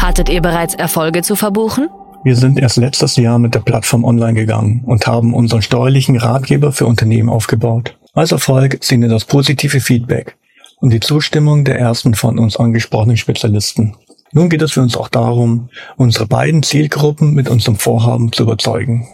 Hattet 0.00 0.28
ihr 0.28 0.42
bereits 0.42 0.74
Erfolge 0.74 1.22
zu 1.22 1.36
verbuchen? 1.36 1.88
Wir 2.24 2.36
sind 2.36 2.58
erst 2.58 2.76
letztes 2.76 3.16
Jahr 3.16 3.38
mit 3.38 3.54
der 3.54 3.60
Plattform 3.60 4.04
online 4.04 4.34
gegangen 4.34 4.82
und 4.86 5.06
haben 5.06 5.34
unseren 5.34 5.62
steuerlichen 5.62 6.16
Ratgeber 6.16 6.72
für 6.72 6.86
Unternehmen 6.86 7.28
aufgebaut. 7.28 7.96
Als 8.14 8.32
Erfolg 8.32 8.78
sehen 8.82 9.02
wir 9.02 9.08
das 9.08 9.24
positive 9.24 9.80
Feedback 9.80 10.36
und 10.80 10.90
die 10.90 11.00
Zustimmung 11.00 11.64
der 11.64 11.78
ersten 11.78 12.14
von 12.14 12.38
uns 12.38 12.56
angesprochenen 12.56 13.16
Spezialisten. 13.16 13.96
Nun 14.32 14.48
geht 14.48 14.62
es 14.62 14.72
für 14.72 14.80
uns 14.80 14.96
auch 14.96 15.08
darum, 15.08 15.68
unsere 15.96 16.26
beiden 16.26 16.62
Zielgruppen 16.62 17.34
mit 17.34 17.48
unserem 17.48 17.76
Vorhaben 17.76 18.32
zu 18.32 18.44
überzeugen. 18.44 19.06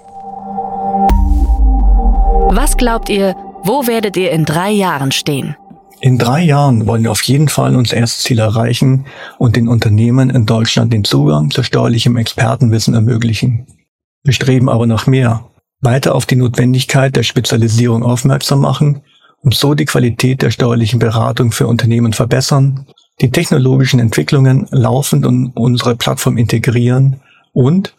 Was 2.52 2.76
glaubt 2.76 3.08
ihr, 3.08 3.36
wo 3.62 3.86
werdet 3.86 4.16
ihr 4.16 4.30
in 4.30 4.44
drei 4.44 4.70
Jahren 4.70 5.12
stehen? 5.12 5.56
In 6.02 6.16
drei 6.16 6.42
Jahren 6.42 6.86
wollen 6.86 7.02
wir 7.02 7.10
auf 7.10 7.22
jeden 7.22 7.48
Fall 7.48 7.76
unser 7.76 7.98
erstes 7.98 8.24
Ziel 8.24 8.38
erreichen 8.38 9.04
und 9.38 9.56
den 9.56 9.68
Unternehmen 9.68 10.30
in 10.30 10.46
Deutschland 10.46 10.92
den 10.92 11.04
Zugang 11.04 11.50
zu 11.50 11.62
steuerlichem 11.62 12.16
Expertenwissen 12.16 12.94
ermöglichen. 12.94 13.66
Wir 14.24 14.32
streben 14.32 14.70
aber 14.70 14.86
nach 14.86 15.06
mehr, 15.06 15.50
weiter 15.80 16.14
auf 16.14 16.24
die 16.24 16.36
Notwendigkeit 16.36 17.16
der 17.16 17.22
Spezialisierung 17.22 18.02
aufmerksam 18.02 18.60
machen 18.60 19.02
und 19.42 19.54
so 19.54 19.74
die 19.74 19.84
Qualität 19.84 20.40
der 20.40 20.50
steuerlichen 20.50 20.98
Beratung 20.98 21.52
für 21.52 21.66
Unternehmen 21.66 22.14
verbessern, 22.14 22.86
die 23.20 23.30
technologischen 23.30 24.00
Entwicklungen 24.00 24.66
laufend 24.70 25.26
in 25.26 25.48
unsere 25.54 25.96
Plattform 25.96 26.38
integrieren 26.38 27.20
und 27.52 27.94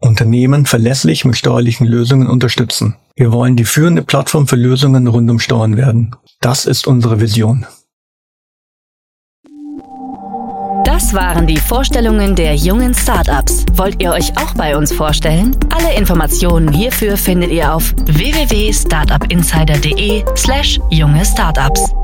Unternehmen 0.00 0.66
verlässlich 0.66 1.24
mit 1.24 1.36
steuerlichen 1.36 1.86
Lösungen 1.86 2.28
unterstützen. 2.28 2.96
Wir 3.16 3.32
wollen 3.32 3.56
die 3.56 3.64
führende 3.64 4.02
Plattform 4.02 4.46
für 4.46 4.56
Lösungen 4.56 5.06
rund 5.06 5.30
um 5.30 5.38
Steuern 5.38 5.76
werden. 5.76 6.14
Das 6.40 6.66
ist 6.66 6.86
unsere 6.86 7.20
Vision. 7.20 7.66
Das 10.84 11.14
waren 11.14 11.46
die 11.46 11.56
Vorstellungen 11.56 12.34
der 12.34 12.56
jungen 12.56 12.92
Startups. 12.94 13.64
Wollt 13.74 14.02
ihr 14.02 14.12
euch 14.12 14.36
auch 14.36 14.52
bei 14.54 14.76
uns 14.76 14.92
vorstellen? 14.92 15.56
Alle 15.70 15.94
Informationen 15.94 16.70
hierfür 16.72 17.16
findet 17.16 17.50
ihr 17.50 17.74
auf 17.74 17.94
www.startupinsider.de 18.06 20.24
slash 20.36 20.78
junge 20.90 21.24
Startups. 21.24 21.94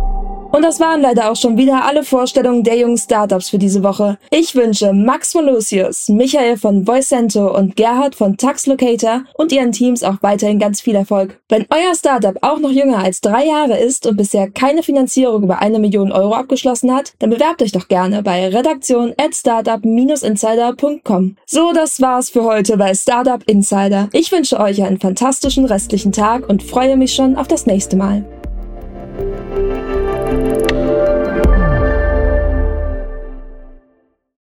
Und 0.52 0.62
das 0.62 0.80
waren 0.80 1.00
leider 1.00 1.30
auch 1.30 1.36
schon 1.36 1.56
wieder 1.56 1.84
alle 1.84 2.02
Vorstellungen 2.02 2.62
der 2.62 2.78
jungen 2.78 2.98
Startups 2.98 3.50
für 3.50 3.58
diese 3.58 3.82
Woche. 3.82 4.18
Ich 4.30 4.54
wünsche 4.54 4.92
Max 4.92 5.32
von 5.32 5.46
Lucius, 5.46 6.08
Michael 6.08 6.56
von 6.56 6.86
Voicento 6.86 7.54
und 7.54 7.76
Gerhard 7.76 8.14
von 8.14 8.36
Taxlocator 8.36 9.24
und 9.34 9.52
ihren 9.52 9.72
Teams 9.72 10.02
auch 10.02 10.22
weiterhin 10.22 10.58
ganz 10.58 10.80
viel 10.80 10.94
Erfolg. 10.94 11.40
Wenn 11.48 11.66
euer 11.70 11.94
Startup 11.94 12.36
auch 12.42 12.58
noch 12.58 12.70
jünger 12.70 12.98
als 12.98 13.20
drei 13.20 13.46
Jahre 13.46 13.78
ist 13.78 14.06
und 14.06 14.16
bisher 14.16 14.50
keine 14.50 14.82
Finanzierung 14.82 15.42
über 15.42 15.60
eine 15.60 15.78
Million 15.78 16.12
Euro 16.12 16.34
abgeschlossen 16.34 16.94
hat, 16.94 17.14
dann 17.18 17.30
bewerbt 17.30 17.62
euch 17.62 17.72
doch 17.72 17.88
gerne 17.88 18.22
bei 18.22 18.48
redaktion 18.48 19.12
at 19.18 19.34
startup-insider.com. 19.34 21.36
So, 21.46 21.72
das 21.72 22.00
war's 22.00 22.30
für 22.30 22.44
heute 22.44 22.76
bei 22.76 22.94
Startup 22.94 23.42
Insider. 23.46 24.08
Ich 24.12 24.32
wünsche 24.32 24.58
euch 24.58 24.82
einen 24.82 25.00
fantastischen 25.00 25.66
restlichen 25.66 26.12
Tag 26.12 26.48
und 26.48 26.62
freue 26.62 26.96
mich 26.96 27.14
schon 27.14 27.36
auf 27.36 27.48
das 27.48 27.66
nächste 27.66 27.96
Mal. 27.96 28.24